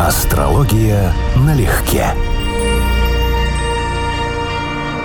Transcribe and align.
Астрология 0.00 1.12
налегке. 1.36 2.06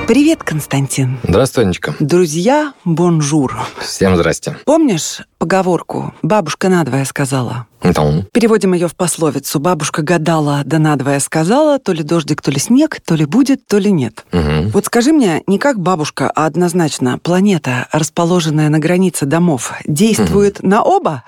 Привет, 0.08 0.42
Константин. 0.42 1.20
Здравствуй, 1.22 1.66
Анечка. 1.66 1.94
Друзья, 2.00 2.74
бонжур. 2.84 3.56
Всем 3.80 4.16
здрасте. 4.16 4.58
Помнишь 4.66 5.22
поговорку 5.38 6.16
«бабушка 6.24 6.70
надвое 6.70 7.06
сказала»? 7.06 7.68
Ну, 7.84 8.26
Переводим 8.34 8.74
ее 8.74 8.88
в 8.88 8.96
пословицу. 8.96 9.60
Бабушка 9.60 10.02
гадала, 10.02 10.64
да 10.66 10.80
надвое 10.80 11.20
сказала, 11.20 11.78
то 11.78 11.94
ли 11.94 12.02
дождик, 12.02 12.42
то 12.42 12.50
ли 12.50 12.60
снег, 12.60 13.00
то 13.06 13.14
ли 13.14 13.26
будет, 13.26 13.68
то 13.68 13.78
ли 13.78 13.92
нет. 13.92 14.26
мгм. 14.32 14.70
Вот 14.70 14.88
скажи 14.88 15.14
мне, 15.14 15.44
не 15.46 15.60
как 15.60 15.80
бабушка, 15.80 16.32
а 16.34 16.48
однозначно, 16.48 17.20
планета, 17.20 17.88
расположенная 17.92 18.70
на 18.70 18.80
границе 18.80 19.28
домов, 19.28 19.74
действует 19.86 20.64
на 20.64 20.82
оба? 20.82 21.24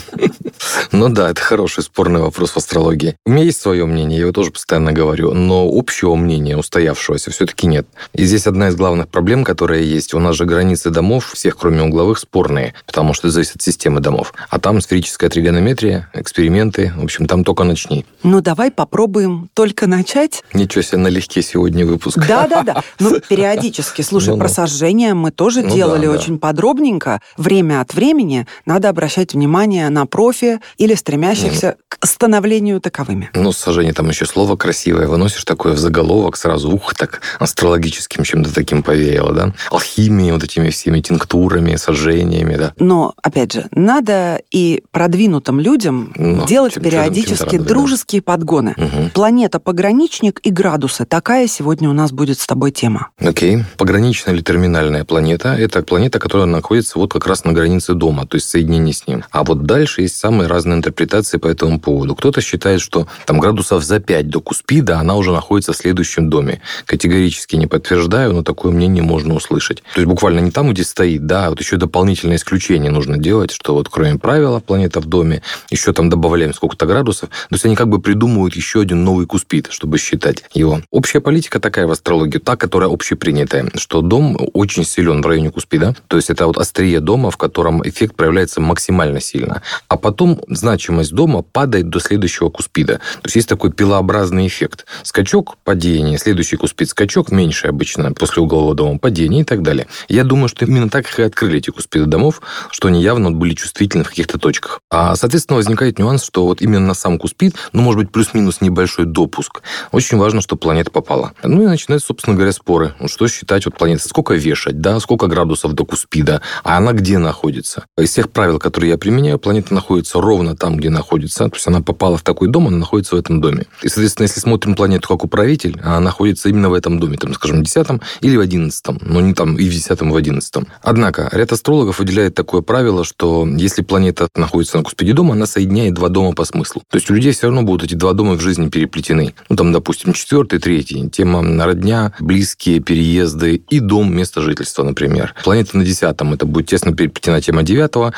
Ну 0.91 1.09
да, 1.09 1.29
это 1.31 1.41
хороший 1.41 1.83
спорный 1.83 2.21
вопрос 2.21 2.51
в 2.51 2.57
астрологии. 2.57 3.15
У 3.25 3.31
меня 3.31 3.43
есть 3.43 3.61
свое 3.61 3.85
мнение, 3.85 4.17
я 4.17 4.23
его 4.23 4.31
тоже 4.31 4.51
постоянно 4.51 4.91
говорю, 4.93 5.33
но 5.33 5.67
общего 5.71 6.15
мнения, 6.15 6.55
устоявшегося, 6.57 7.31
все-таки 7.31 7.67
нет. 7.67 7.87
И 8.13 8.23
здесь 8.25 8.47
одна 8.47 8.69
из 8.69 8.75
главных 8.75 9.07
проблем, 9.09 9.43
которая 9.43 9.81
есть. 9.81 10.13
У 10.13 10.19
нас 10.19 10.35
же 10.35 10.45
границы 10.45 10.89
домов, 10.89 11.31
всех 11.33 11.57
кроме 11.57 11.83
угловых, 11.83 12.19
спорные, 12.19 12.73
потому 12.85 13.13
что 13.13 13.29
зависит 13.29 13.55
от 13.57 13.61
системы 13.61 13.99
домов. 13.99 14.33
А 14.49 14.59
там 14.59 14.81
сферическая 14.81 15.29
тригонометрия, 15.29 16.09
эксперименты, 16.13 16.93
в 16.95 17.03
общем, 17.03 17.25
там 17.25 17.43
только 17.43 17.63
начни. 17.63 18.05
Ну, 18.23 18.41
давай 18.41 18.71
попробуем 18.71 19.49
только 19.53 19.87
начать. 19.87 20.43
Ничего 20.53 20.81
себе, 20.81 20.99
налегке 20.99 21.41
сегодня 21.41 21.85
выпуск. 21.85 22.17
Да-да-да. 22.27 22.83
Ну, 22.99 23.19
периодически. 23.19 24.01
Слушай, 24.01 24.29
Ну-ну. 24.29 24.39
про 24.41 24.49
сожжение 24.49 25.13
мы 25.13 25.31
тоже 25.31 25.61
Ну 25.63 25.73
делали 25.73 26.05
да, 26.05 26.13
да. 26.13 26.19
очень 26.19 26.39
подробненько. 26.39 27.21
Время 27.37 27.81
от 27.81 27.93
времени 27.93 28.47
надо 28.65 28.89
обращать 28.89 29.33
внимание 29.33 29.42
на 29.47 30.05
профи 30.05 30.59
или 30.77 30.93
стремящихся 30.95 31.75
к 31.89 32.05
становлению 32.05 32.79
таковыми. 32.81 33.29
Ну, 33.33 33.51
сожжение, 33.51 33.93
там 33.93 34.09
еще 34.09 34.25
слово 34.25 34.55
красивое, 34.55 35.07
выносишь 35.07 35.43
такое 35.45 35.73
в 35.73 35.77
заголовок, 35.79 36.35
сразу, 36.37 36.69
ух, 36.71 36.93
так 36.95 37.21
астрологическим 37.39 38.23
чем-то 38.23 38.53
таким 38.53 38.83
повеяло, 38.83 39.33
да? 39.33 39.53
Алхимией, 39.71 40.31
вот 40.31 40.43
этими 40.43 40.69
всеми 40.69 40.99
тинктурами, 41.01 41.75
сожжениями, 41.75 42.55
да? 42.55 42.73
Но, 42.77 43.13
опять 43.21 43.53
же, 43.53 43.67
надо 43.71 44.41
и 44.51 44.83
продвинутым 44.91 45.59
людям 45.59 46.13
Ну, 46.15 46.45
делать 46.45 46.73
чем- 46.73 46.83
чем- 46.83 46.91
периодически 46.91 47.27
чем-то 47.37 47.45
радовать, 47.45 47.67
да. 47.67 47.73
дружеские 47.73 48.21
подгоны. 48.21 48.73
Мгм. 48.77 49.09
Планета-пограничник 49.11 50.39
и 50.43 50.49
градусы. 50.49 51.05
Такая 51.05 51.47
сегодня 51.47 51.89
у 51.89 51.93
нас 51.93 52.11
будет 52.11 52.39
с 52.39 52.45
тобой 52.47 52.71
тема. 52.71 53.09
Окей. 53.19 53.63
Пограничная 53.77 54.33
или 54.33 54.41
терминальная 54.41 55.03
планета– 55.05 55.49
это 55.57 55.83
планета, 55.83 56.19
которая 56.19 56.47
находится 56.47 56.97
вот 56.99 57.13
как 57.13 57.27
раз 57.27 57.43
на 57.45 57.53
границе 57.53 57.93
дома, 57.93 58.25
то 58.25 58.35
есть 58.35 58.49
соединение 58.49 58.93
с 58.93 59.05
ним. 59.07 59.23
А 59.33 59.43
вот 59.43 59.63
дальше 59.63 60.03
есть 60.03 60.15
самые 60.15 60.47
разные 60.47 60.77
интерпретации 60.77 61.37
по 61.37 61.47
этому 61.47 61.79
поводу. 61.79 62.15
Кто-то 62.15 62.39
считает, 62.39 62.81
что 62.81 63.07
там 63.25 63.39
градусов 63.39 63.83
за 63.83 63.99
5 63.99 64.29
до 64.29 64.39
Куспида 64.39 64.99
она 64.99 65.15
уже 65.15 65.31
находится 65.31 65.73
в 65.73 65.75
следующем 65.75 66.29
доме. 66.29 66.61
Категорически 66.85 67.55
не 67.55 67.65
подтверждаю, 67.65 68.33
но 68.33 68.43
такое 68.43 68.71
мнение 68.71 69.01
можно 69.01 69.33
услышать. 69.33 69.81
То 69.95 70.01
есть 70.01 70.07
буквально 70.07 70.39
не 70.39 70.51
там, 70.51 70.71
где 70.71 70.83
стоит, 70.83 71.25
да, 71.25 71.47
а 71.47 71.49
вот 71.49 71.59
еще 71.59 71.77
дополнительное 71.77 72.35
исключение 72.35 72.91
нужно 72.91 73.17
делать, 73.17 73.51
что 73.51 73.73
вот 73.73 73.89
кроме 73.89 74.19
правила 74.19 74.59
планета 74.59 74.99
в 74.99 75.07
доме, 75.07 75.41
еще 75.71 75.93
там 75.93 76.11
добавляем 76.11 76.53
сколько-то 76.53 76.85
градусов. 76.85 77.29
То 77.29 77.55
есть 77.55 77.65
они 77.65 77.75
как 77.75 77.89
бы 77.89 77.99
придумывают 77.99 78.55
еще 78.55 78.81
один 78.81 79.03
новый 79.03 79.25
Куспид, 79.25 79.69
чтобы 79.71 79.97
считать 79.97 80.43
его. 80.53 80.81
Общая 80.91 81.21
политика 81.21 81.59
такая 81.59 81.87
в 81.87 81.91
астрологии, 81.91 82.37
та, 82.37 82.55
которая 82.55 82.91
общепринятая, 82.91 83.71
что 83.77 84.01
дом 84.01 84.37
очень 84.53 84.85
силен 84.85 85.23
в 85.23 85.25
районе 85.25 85.49
Куспида, 85.49 85.95
то 86.07 86.17
есть 86.17 86.29
это 86.29 86.45
вот 86.45 86.59
острие 86.59 86.99
дома, 86.99 87.31
в 87.31 87.37
котором 87.37 87.81
эффект 87.81 88.15
проявляется 88.15 88.61
максимально 88.61 89.22
сильно. 89.23 89.61
А 89.87 89.97
потом 89.97 90.41
значимость 90.47 91.13
дома 91.13 91.41
падает 91.41 91.89
до 91.89 91.99
следующего 91.99 92.49
Куспида. 92.49 92.95
То 92.95 93.25
есть 93.25 93.35
есть 93.35 93.49
такой 93.49 93.71
пилообразный 93.71 94.47
эффект. 94.47 94.85
Скачок, 95.03 95.57
падение, 95.63 96.17
следующий 96.17 96.57
Куспид, 96.57 96.89
скачок 96.89 97.31
меньше 97.31 97.67
обычно 97.67 98.13
после 98.13 98.43
углового 98.43 98.75
дома, 98.75 98.99
падение 98.99 99.41
и 99.41 99.45
так 99.45 99.61
далее. 99.61 99.87
Я 100.07 100.23
думаю, 100.23 100.49
что 100.49 100.65
именно 100.65 100.89
так 100.89 101.05
их 101.05 101.19
и 101.19 101.23
открыли 101.23 101.57
эти 101.57 101.69
Куспиды 101.69 102.05
домов, 102.05 102.41
что 102.69 102.87
они 102.87 103.01
явно 103.01 103.31
были 103.31 103.53
чувствительны 103.53 104.03
в 104.03 104.09
каких-то 104.09 104.37
точках. 104.37 104.79
А, 104.91 105.15
соответственно, 105.15 105.57
возникает 105.57 105.99
нюанс, 105.99 106.23
что 106.23 106.45
вот 106.45 106.61
именно 106.61 106.87
на 106.87 106.93
сам 106.93 107.17
Куспид, 107.17 107.55
ну, 107.71 107.81
может 107.81 108.01
быть, 108.01 108.11
плюс-минус 108.11 108.61
небольшой 108.61 109.05
допуск, 109.05 109.61
очень 109.91 110.17
важно, 110.17 110.41
чтобы 110.41 110.59
планета 110.59 110.91
попала. 110.91 111.33
Ну 111.43 111.63
и 111.63 111.65
начинаются, 111.65 112.07
собственно 112.07 112.35
говоря, 112.35 112.51
споры. 112.51 112.93
Вот 112.99 113.09
что 113.09 113.27
считать 113.27 113.65
вот 113.65 113.77
планеты? 113.77 114.07
Сколько 114.07 114.33
вешать, 114.33 114.81
да? 114.81 114.99
Сколько 114.99 115.27
градусов 115.27 115.73
до 115.73 115.85
Куспида? 115.85 116.41
А 116.63 116.77
она 116.77 116.93
где 116.93 117.17
находится? 117.17 117.85
Из 117.97 118.09
всех 118.09 118.29
правил, 118.31 118.59
которые 118.59 118.91
я 118.91 118.97
применяю, 119.13 119.37
планета 119.37 119.75
находится 119.75 120.19
ровно 120.19 120.55
там, 120.55 120.75
где 120.75 120.89
находится. 120.89 121.47
То 121.47 121.55
есть 121.55 121.67
она 121.67 121.81
попала 121.81 122.17
в 122.17 122.23
такой 122.23 122.47
дом, 122.47 122.67
она 122.67 122.77
находится 122.77 123.15
в 123.15 123.19
этом 123.19 123.41
доме. 123.41 123.67
И, 123.83 123.87
соответственно, 123.87 124.23
если 124.23 124.39
смотрим 124.39 124.73
планету 124.73 125.07
как 125.07 125.23
управитель, 125.23 125.79
она 125.83 125.99
находится 125.99 126.49
именно 126.49 126.69
в 126.69 126.73
этом 126.73 126.99
доме, 126.99 127.17
там, 127.17 127.31
скажем, 127.35 127.59
в 127.59 127.63
10 127.63 128.01
или 128.21 128.35
в 128.35 128.39
11, 128.39 128.85
но 129.01 129.21
не 129.21 129.35
там 129.35 129.55
и 129.57 129.69
в 129.69 129.71
10 129.71 130.01
и 130.01 130.05
в 130.05 130.15
11. 130.15 130.55
Однако, 130.81 131.29
ряд 131.31 131.51
астрологов 131.51 131.99
выделяет 131.99 132.33
такое 132.33 132.61
правило, 132.61 133.03
что 133.03 133.47
если 133.47 133.83
планета 133.83 134.27
находится 134.35 134.77
на 134.77 134.83
Куспиде 134.83 135.13
дома, 135.13 135.33
она 135.33 135.45
соединяет 135.45 135.93
два 135.93 136.09
дома 136.09 136.33
по 136.33 136.43
смыслу. 136.43 136.81
То 136.89 136.97
есть 136.97 137.11
у 137.11 137.13
людей 137.13 137.33
все 137.33 137.47
равно 137.47 137.61
будут 137.61 137.83
эти 137.83 137.93
два 137.93 138.13
дома 138.13 138.33
в 138.33 138.41
жизни 138.41 138.69
переплетены. 138.69 139.35
Ну, 139.47 139.55
там, 139.55 139.71
допустим, 139.71 140.13
четвертый, 140.13 140.57
третий. 140.57 141.07
Тема 141.09 141.43
родня, 141.63 142.13
близкие, 142.19 142.79
переезды 142.79 143.61
и 143.69 143.79
дом, 143.79 144.11
место 144.11 144.41
жительства, 144.41 144.83
например. 144.83 145.35
Планета 145.43 145.77
на 145.77 145.85
десятом, 145.85 146.33
это 146.33 146.47
будет 146.47 146.65
тесно 146.65 146.95
переплетена 146.95 147.41
тема 147.41 147.61
девятого, 147.61 148.13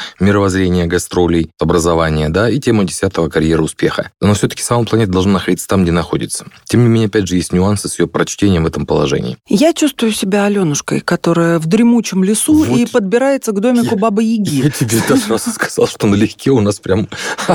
мировоззрения, 0.86 0.88
гастролей, 0.88 1.50
образования, 1.60 2.30
да, 2.30 2.50
и 2.50 2.60
тема 2.60 2.84
десятого, 2.86 3.30
карьера, 3.30 3.62
успеха. 3.62 4.12
Но 4.22 4.34
все-таки 4.34 4.64
сама 4.64 4.84
планета 4.86 5.12
должна 5.12 5.34
находиться 5.34 5.68
там, 5.68 5.84
где 5.84 5.92
находится. 5.92 6.46
Тем 6.66 6.84
не 6.84 6.90
менее, 6.90 7.08
опять 7.08 7.28
же, 7.28 7.36
есть 7.36 7.52
нюансы 7.54 7.90
с 7.90 8.00
ее 8.00 8.08
прочтением 8.08 8.64
в 8.64 8.68
этом 8.68 8.86
положении. 8.86 9.38
Я 9.48 9.74
чувствую 9.74 10.12
себя 10.12 10.46
Аленушкой, 10.46 11.02
которая 11.02 11.60
в 11.60 11.66
дремучем 11.68 12.24
лесу 12.24 12.54
Вот. 12.54 12.78
и 12.78 12.86
подбирается 12.86 13.52
к 13.52 13.60
домику 13.60 13.98
Бабы 13.98 14.24
Яги. 14.24 14.70
тебе 14.70 15.00
это 15.00 15.18
сразу 15.18 15.52
сказал, 15.52 15.88
что 15.88 16.08
налегке 16.08 16.52
у 16.52 16.62
нас 16.62 16.80
прям... 16.80 17.08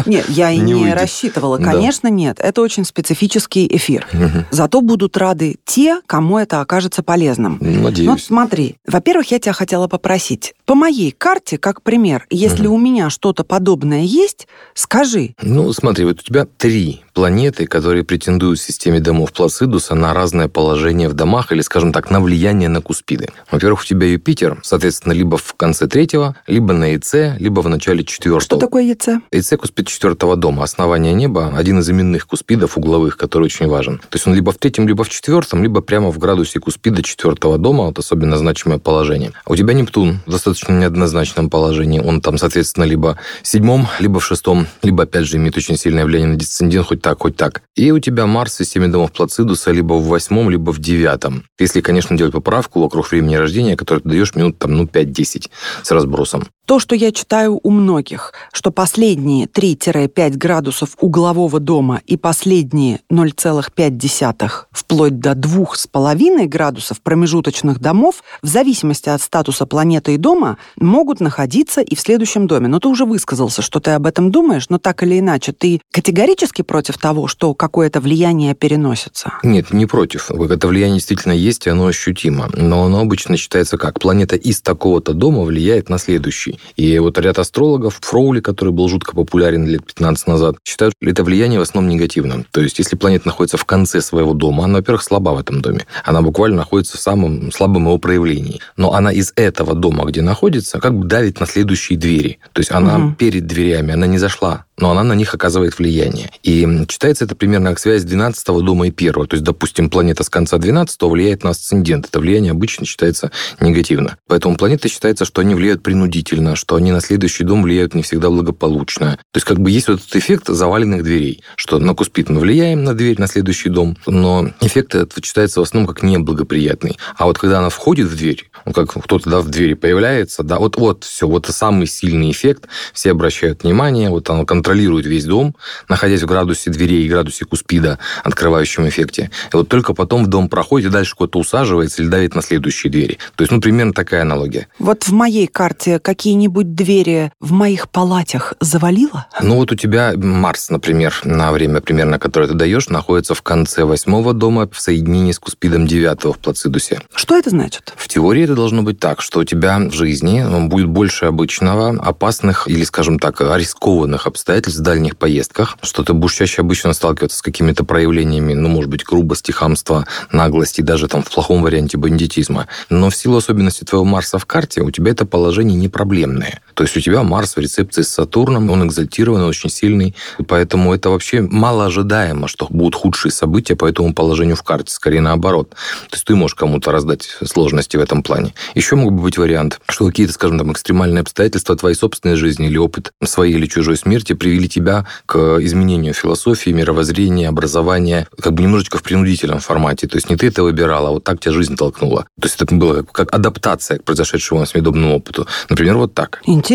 Нет, 0.06 0.28
я 0.28 0.50
и 0.50 0.58
Не 0.58 0.92
рассчитывала. 0.94 1.58
Да. 1.58 1.72
Конечно, 1.72 2.08
нет. 2.08 2.38
Это 2.40 2.60
очень 2.60 2.84
специфический 2.84 3.66
эфир. 3.70 4.06
Зато 4.50 4.80
будут 4.80 5.16
рады 5.16 5.56
те, 5.64 6.00
кому 6.06 6.38
это 6.38 6.60
окажется 6.60 7.02
полезным. 7.02 7.58
Ну, 7.60 7.82
Надеюсь. 7.84 8.24
смотри, 8.24 8.76
во-первых, 8.86 9.30
я 9.30 9.38
тебя 9.38 9.52
хотела 9.52 9.88
попросить. 9.88 10.54
По 10.64 10.74
моей 10.74 11.10
карте, 11.10 11.58
как 11.58 11.82
пример, 11.82 12.26
если 12.30 12.66
у 12.66 12.78
меня 12.78 13.10
что-то 13.20 13.44
подобное 13.44 14.00
есть, 14.00 14.48
скажи. 14.72 15.34
Ну, 15.42 15.70
смотри, 15.74 16.06
вот 16.06 16.20
у 16.20 16.22
тебя 16.22 16.46
три 16.46 17.02
планеты, 17.20 17.66
которые 17.66 18.02
претендуют 18.02 18.58
в 18.58 18.62
системе 18.62 18.98
домов 18.98 19.34
Плацидуса 19.34 19.94
на 19.94 20.14
разное 20.14 20.48
положение 20.48 21.06
в 21.06 21.12
домах 21.12 21.52
или, 21.52 21.60
скажем 21.60 21.92
так, 21.92 22.10
на 22.10 22.18
влияние 22.18 22.70
на 22.70 22.80
Куспиды. 22.80 23.28
Во-первых, 23.50 23.82
у 23.82 23.84
тебя 23.84 24.06
Юпитер, 24.06 24.58
соответственно, 24.62 25.12
либо 25.12 25.36
в 25.36 25.52
конце 25.52 25.86
третьего, 25.86 26.34
либо 26.46 26.72
на 26.72 26.96
ИЦ, 26.96 27.36
либо 27.38 27.60
в 27.60 27.68
начале 27.68 28.04
четвертого. 28.04 28.40
Что 28.40 28.56
такое 28.56 28.84
ЕЦ? 28.84 29.20
ИЦ 29.32 29.58
Куспид 29.58 29.88
четвертого 29.88 30.34
дома, 30.34 30.64
основание 30.64 31.12
неба, 31.12 31.52
один 31.54 31.80
из 31.80 31.90
именных 31.90 32.26
Куспидов 32.26 32.78
угловых, 32.78 33.18
который 33.18 33.44
очень 33.44 33.68
важен. 33.68 33.98
То 33.98 34.16
есть 34.16 34.26
он 34.26 34.32
либо 34.32 34.52
в 34.52 34.56
третьем, 34.56 34.88
либо 34.88 35.04
в 35.04 35.10
четвертом, 35.10 35.62
либо 35.62 35.82
прямо 35.82 36.10
в 36.10 36.16
градусе 36.16 36.58
Куспида 36.58 37.02
четвертого 37.02 37.58
дома, 37.58 37.84
вот 37.84 37.98
особенно 37.98 38.38
значимое 38.38 38.78
положение. 38.78 39.32
А 39.44 39.52
у 39.52 39.56
тебя 39.56 39.74
Нептун 39.74 40.20
в 40.24 40.30
достаточно 40.30 40.72
неоднозначном 40.72 41.50
положении. 41.50 42.00
Он 42.00 42.22
там, 42.22 42.38
соответственно, 42.38 42.84
либо 42.84 43.18
в 43.42 43.46
седьмом, 43.46 43.88
либо 43.98 44.20
в 44.20 44.24
шестом, 44.24 44.66
либо, 44.82 45.02
опять 45.02 45.26
же, 45.26 45.36
имеет 45.36 45.58
очень 45.58 45.76
сильное 45.76 46.06
влияние 46.06 46.32
на 46.32 46.36
дисцендент, 46.36 46.86
хоть 46.86 47.02
так, 47.10 47.22
хоть 47.22 47.36
так. 47.36 47.62
И 47.74 47.90
у 47.90 47.98
тебя 47.98 48.26
Марс 48.26 48.54
в 48.54 48.58
системе 48.58 48.86
домов 48.86 49.10
Плацидуса 49.10 49.72
либо 49.72 49.94
в 49.94 50.06
восьмом, 50.06 50.48
либо 50.48 50.70
в 50.70 50.78
девятом. 50.78 51.44
Если, 51.58 51.80
конечно, 51.80 52.16
делать 52.16 52.32
поправку 52.32 52.80
вокруг 52.80 53.10
времени 53.10 53.34
рождения, 53.34 53.76
которое 53.76 54.00
ты 54.00 54.10
даешь 54.10 54.36
минут 54.36 54.58
там, 54.58 54.76
ну, 54.76 54.84
5-10 54.84 55.50
с 55.82 55.90
разбросом. 55.90 56.46
То, 56.70 56.78
что 56.78 56.94
я 56.94 57.10
читаю 57.10 57.58
у 57.64 57.70
многих, 57.70 58.32
что 58.52 58.70
последние 58.70 59.46
3-5 59.46 60.36
градусов 60.36 60.90
углового 61.00 61.58
дома 61.58 62.00
и 62.06 62.16
последние 62.16 63.00
0,5 63.10 64.50
вплоть 64.70 65.18
до 65.18 65.32
2,5 65.32 66.46
градусов 66.46 67.00
промежуточных 67.00 67.80
домов 67.80 68.22
в 68.40 68.46
зависимости 68.46 69.08
от 69.08 69.20
статуса 69.20 69.66
планеты 69.66 70.14
и 70.14 70.16
дома 70.16 70.58
могут 70.76 71.18
находиться 71.18 71.80
и 71.80 71.96
в 71.96 72.00
следующем 72.00 72.46
доме. 72.46 72.68
Но 72.68 72.78
ты 72.78 72.86
уже 72.86 73.04
высказался, 73.04 73.62
что 73.62 73.80
ты 73.80 73.90
об 73.90 74.06
этом 74.06 74.30
думаешь, 74.30 74.68
но 74.68 74.78
так 74.78 75.02
или 75.02 75.18
иначе, 75.18 75.50
ты 75.50 75.80
категорически 75.90 76.62
против 76.62 76.98
того, 76.98 77.26
что 77.26 77.52
какое-то 77.52 78.00
влияние 78.00 78.54
переносится? 78.54 79.32
Нет, 79.42 79.72
не 79.72 79.86
против. 79.86 80.30
Это 80.30 80.68
влияние 80.68 80.98
действительно 80.98 81.32
есть, 81.32 81.66
и 81.66 81.70
оно 81.70 81.86
ощутимо. 81.88 82.48
Но 82.54 82.84
оно 82.84 83.00
обычно 83.00 83.36
считается 83.36 83.76
как? 83.76 83.98
Планета 83.98 84.36
из 84.36 84.60
такого-то 84.60 85.14
дома 85.14 85.42
влияет 85.42 85.88
на 85.88 85.98
следующий. 85.98 86.59
И 86.76 86.98
вот 86.98 87.18
ряд 87.18 87.38
астрологов, 87.38 87.98
Фроули, 88.00 88.40
который 88.40 88.72
был 88.72 88.88
жутко 88.88 89.14
популярен 89.14 89.66
лет 89.66 89.84
15 89.84 90.26
назад, 90.26 90.56
считают, 90.64 90.94
что 91.00 91.10
это 91.10 91.24
влияние 91.24 91.58
в 91.58 91.62
основном 91.62 91.90
негативным. 91.92 92.46
То 92.50 92.60
есть, 92.60 92.78
если 92.78 92.96
планета 92.96 93.26
находится 93.28 93.56
в 93.56 93.64
конце 93.64 94.00
своего 94.00 94.34
дома, 94.34 94.64
она, 94.64 94.78
во-первых, 94.78 95.02
слаба 95.02 95.30
в 95.30 95.38
этом 95.38 95.60
доме. 95.60 95.86
Она 96.04 96.22
буквально 96.22 96.58
находится 96.58 96.96
в 96.96 97.00
самом 97.00 97.52
слабом 97.52 97.84
его 97.84 97.98
проявлении. 97.98 98.60
Но 98.76 98.92
она 98.94 99.12
из 99.12 99.32
этого 99.36 99.74
дома, 99.74 100.04
где 100.04 100.22
находится, 100.22 100.80
как 100.80 100.94
бы 100.94 101.06
давит 101.06 101.40
на 101.40 101.46
следующие 101.46 101.98
двери. 101.98 102.38
То 102.52 102.60
есть, 102.60 102.70
она 102.70 102.98
Мгм. 102.98 103.14
перед 103.14 103.46
дверями, 103.46 103.92
она 103.92 104.06
не 104.06 104.18
зашла 104.18 104.64
но 104.80 104.90
она 104.90 105.04
на 105.04 105.12
них 105.12 105.34
оказывает 105.34 105.78
влияние. 105.78 106.30
И 106.42 106.66
читается 106.88 107.24
это 107.24 107.36
примерно 107.36 107.70
как 107.70 107.78
связь 107.78 108.04
12 108.04 108.46
дома 108.64 108.88
и 108.88 108.90
первого. 108.90 109.26
То 109.26 109.34
есть, 109.34 109.44
допустим, 109.44 109.90
планета 109.90 110.24
с 110.24 110.28
конца 110.28 110.58
12 110.58 111.00
влияет 111.02 111.44
на 111.44 111.50
асцендент. 111.50 112.06
Это 112.06 112.20
влияние 112.20 112.52
обычно 112.52 112.86
считается 112.86 113.30
негативно. 113.60 114.16
Поэтому 114.26 114.56
планеты 114.56 114.88
считается, 114.88 115.24
что 115.24 115.40
они 115.40 115.54
влияют 115.54 115.82
принудительно, 115.82 116.56
что 116.56 116.76
они 116.76 116.92
на 116.92 117.00
следующий 117.00 117.44
дом 117.44 117.62
влияют 117.62 117.94
не 117.94 118.02
всегда 118.02 118.30
благополучно. 118.30 119.18
То 119.32 119.36
есть, 119.36 119.46
как 119.46 119.60
бы 119.60 119.70
есть 119.70 119.88
вот 119.88 120.00
этот 120.00 120.16
эффект 120.16 120.48
заваленных 120.48 121.02
дверей, 121.02 121.42
что 121.56 121.78
на 121.78 121.94
Куспит 121.94 122.28
мы 122.28 122.40
влияем 122.40 122.84
на 122.84 122.94
дверь, 122.94 123.18
на 123.20 123.26
следующий 123.26 123.68
дом, 123.68 123.96
но 124.06 124.50
эффект 124.60 124.94
этот 124.94 125.22
читается 125.22 125.60
в 125.60 125.62
основном 125.62 125.92
как 125.92 126.02
неблагоприятный. 126.02 126.98
А 127.16 127.26
вот 127.26 127.38
когда 127.38 127.58
она 127.58 127.68
входит 127.68 128.08
в 128.08 128.16
дверь, 128.16 128.50
ну, 128.64 128.72
как 128.72 128.90
кто-то 128.90 129.30
да, 129.30 129.40
в 129.40 129.48
двери 129.48 129.74
появляется, 129.74 130.42
да, 130.42 130.58
вот, 130.58 130.76
вот 130.76 131.04
все, 131.04 131.26
вот 131.26 131.46
самый 131.46 131.86
сильный 131.86 132.30
эффект, 132.30 132.66
все 132.92 133.10
обращают 133.10 133.62
внимание, 133.62 134.10
вот 134.10 134.28
оно 134.30 134.44
контролирует 134.46 134.69
весь 135.06 135.24
дом, 135.24 135.54
находясь 135.88 136.22
в 136.22 136.26
градусе 136.26 136.70
дверей 136.70 137.04
и 137.04 137.08
градусе 137.08 137.44
Куспида, 137.44 137.98
открывающем 138.24 138.88
эффекте. 138.88 139.30
И 139.52 139.56
вот 139.56 139.68
только 139.68 139.94
потом 139.94 140.24
в 140.24 140.26
дом 140.28 140.48
проходит 140.48 140.88
и 140.88 140.92
дальше 140.92 141.14
кто-то 141.14 141.38
усаживается 141.38 142.02
или 142.02 142.08
давит 142.08 142.34
на 142.34 142.42
следующие 142.42 142.90
двери. 142.90 143.18
То 143.36 143.42
есть, 143.42 143.52
ну, 143.52 143.60
примерно 143.60 143.92
такая 143.92 144.22
аналогия. 144.22 144.68
Вот 144.78 145.04
в 145.04 145.12
моей 145.12 145.46
карте 145.46 145.98
какие-нибудь 145.98 146.74
двери 146.74 147.32
в 147.40 147.52
моих 147.52 147.88
палатах 147.88 148.54
завалило? 148.60 149.26
Ну, 149.42 149.56
вот 149.56 149.72
у 149.72 149.74
тебя 149.74 150.12
Марс, 150.16 150.70
например, 150.70 151.14
на 151.24 151.52
время 151.52 151.80
примерно, 151.80 152.18
которое 152.18 152.46
ты 152.48 152.54
даешь, 152.54 152.88
находится 152.88 153.34
в 153.34 153.42
конце 153.42 153.84
восьмого 153.84 154.34
дома 154.34 154.68
в 154.70 154.80
соединении 154.80 155.32
с 155.32 155.38
Куспидом 155.38 155.86
девятого 155.86 156.34
в 156.34 156.38
Плацидусе. 156.38 157.00
Что 157.14 157.36
это 157.36 157.50
значит? 157.50 157.92
В 157.96 158.08
теории 158.08 158.44
это 158.44 158.54
должно 158.54 158.82
быть 158.82 158.98
так, 159.00 159.20
что 159.20 159.40
у 159.40 159.44
тебя 159.44 159.78
в 159.78 159.92
жизни 159.92 160.44
будет 160.68 160.86
больше 160.86 161.26
обычного 161.26 161.90
опасных 161.90 162.68
или, 162.68 162.84
скажем 162.84 163.18
так, 163.18 163.40
рискованных 163.40 164.26
обстоятельств 164.26 164.59
в 164.66 164.80
дальних 164.80 165.16
поездках, 165.16 165.76
что 165.82 166.02
ты 166.02 166.12
будешь 166.12 166.34
чаще 166.34 166.62
обычно 166.62 166.92
сталкиваться 166.92 167.38
с 167.38 167.42
какими-то 167.42 167.84
проявлениями, 167.84 168.54
ну, 168.54 168.68
может 168.68 168.90
быть, 168.90 169.04
грубости, 169.04 169.52
хамства, 169.52 170.06
наглости, 170.32 170.80
даже 170.80 171.08
там 171.08 171.22
в 171.22 171.30
плохом 171.30 171.62
варианте 171.62 171.96
бандитизма. 171.96 172.66
Но 172.88 173.10
в 173.10 173.16
силу 173.16 173.38
особенностей 173.38 173.84
твоего 173.84 174.04
Марса 174.04 174.38
в 174.38 174.46
карте 174.46 174.82
у 174.82 174.90
тебя 174.90 175.12
это 175.12 175.26
положение 175.26 175.76
не 175.76 175.88
проблемное. 175.88 176.60
То 176.80 176.84
есть 176.84 176.96
у 176.96 177.00
тебя 177.00 177.22
Марс 177.22 177.56
в 177.56 177.58
рецепции 177.58 178.00
с 178.00 178.08
Сатурном, 178.08 178.70
он 178.70 178.86
экзальтированный, 178.86 179.44
очень 179.44 179.68
сильный, 179.68 180.14
поэтому 180.48 180.94
это 180.94 181.10
вообще 181.10 181.42
мало 181.42 181.84
ожидаемо, 181.84 182.48
что 182.48 182.68
будут 182.70 182.94
худшие 182.94 183.30
события 183.30 183.76
по 183.76 183.84
этому 183.84 184.14
положению 184.14 184.56
в 184.56 184.62
карте, 184.62 184.90
скорее 184.90 185.20
наоборот. 185.20 185.72
То 186.08 186.14
есть 186.14 186.24
ты 186.24 186.34
можешь 186.34 186.54
кому-то 186.54 186.90
раздать 186.90 187.36
сложности 187.44 187.98
в 187.98 188.00
этом 188.00 188.22
плане. 188.22 188.54
Еще 188.74 188.96
мог 188.96 189.12
бы 189.12 189.20
быть 189.20 189.36
вариант, 189.36 189.78
что 189.90 190.06
какие-то, 190.06 190.32
скажем, 190.32 190.56
там, 190.56 190.72
экстремальные 190.72 191.20
обстоятельства 191.20 191.76
твоей 191.76 191.94
собственной 191.94 192.36
жизни 192.36 192.68
или 192.68 192.78
опыт 192.78 193.12
своей 193.22 193.56
или 193.56 193.66
чужой 193.66 193.98
смерти 193.98 194.32
привели 194.32 194.66
тебя 194.66 195.06
к 195.26 195.58
изменению 195.60 196.14
философии, 196.14 196.70
мировоззрения, 196.70 197.50
образования, 197.50 198.26
как 198.40 198.54
бы 198.54 198.62
немножечко 198.62 198.96
в 198.96 199.02
принудительном 199.02 199.60
формате. 199.60 200.08
То 200.08 200.16
есть 200.16 200.30
не 200.30 200.36
ты 200.36 200.46
это 200.46 200.62
выбирал, 200.62 201.08
а 201.08 201.10
вот 201.10 201.24
так 201.24 201.40
тебя 201.40 201.52
жизнь 201.52 201.76
толкнула. 201.76 202.22
То 202.40 202.48
есть 202.48 202.58
это 202.58 202.74
было 202.74 203.02
как, 203.02 203.12
как 203.12 203.34
адаптация 203.34 203.98
к 203.98 204.04
произошедшему 204.04 204.64
с 204.64 204.74
медобному 204.74 205.16
опыту. 205.16 205.46
Например, 205.68 205.98
вот 205.98 206.14
так. 206.14 206.40
Интересно. 206.46 206.69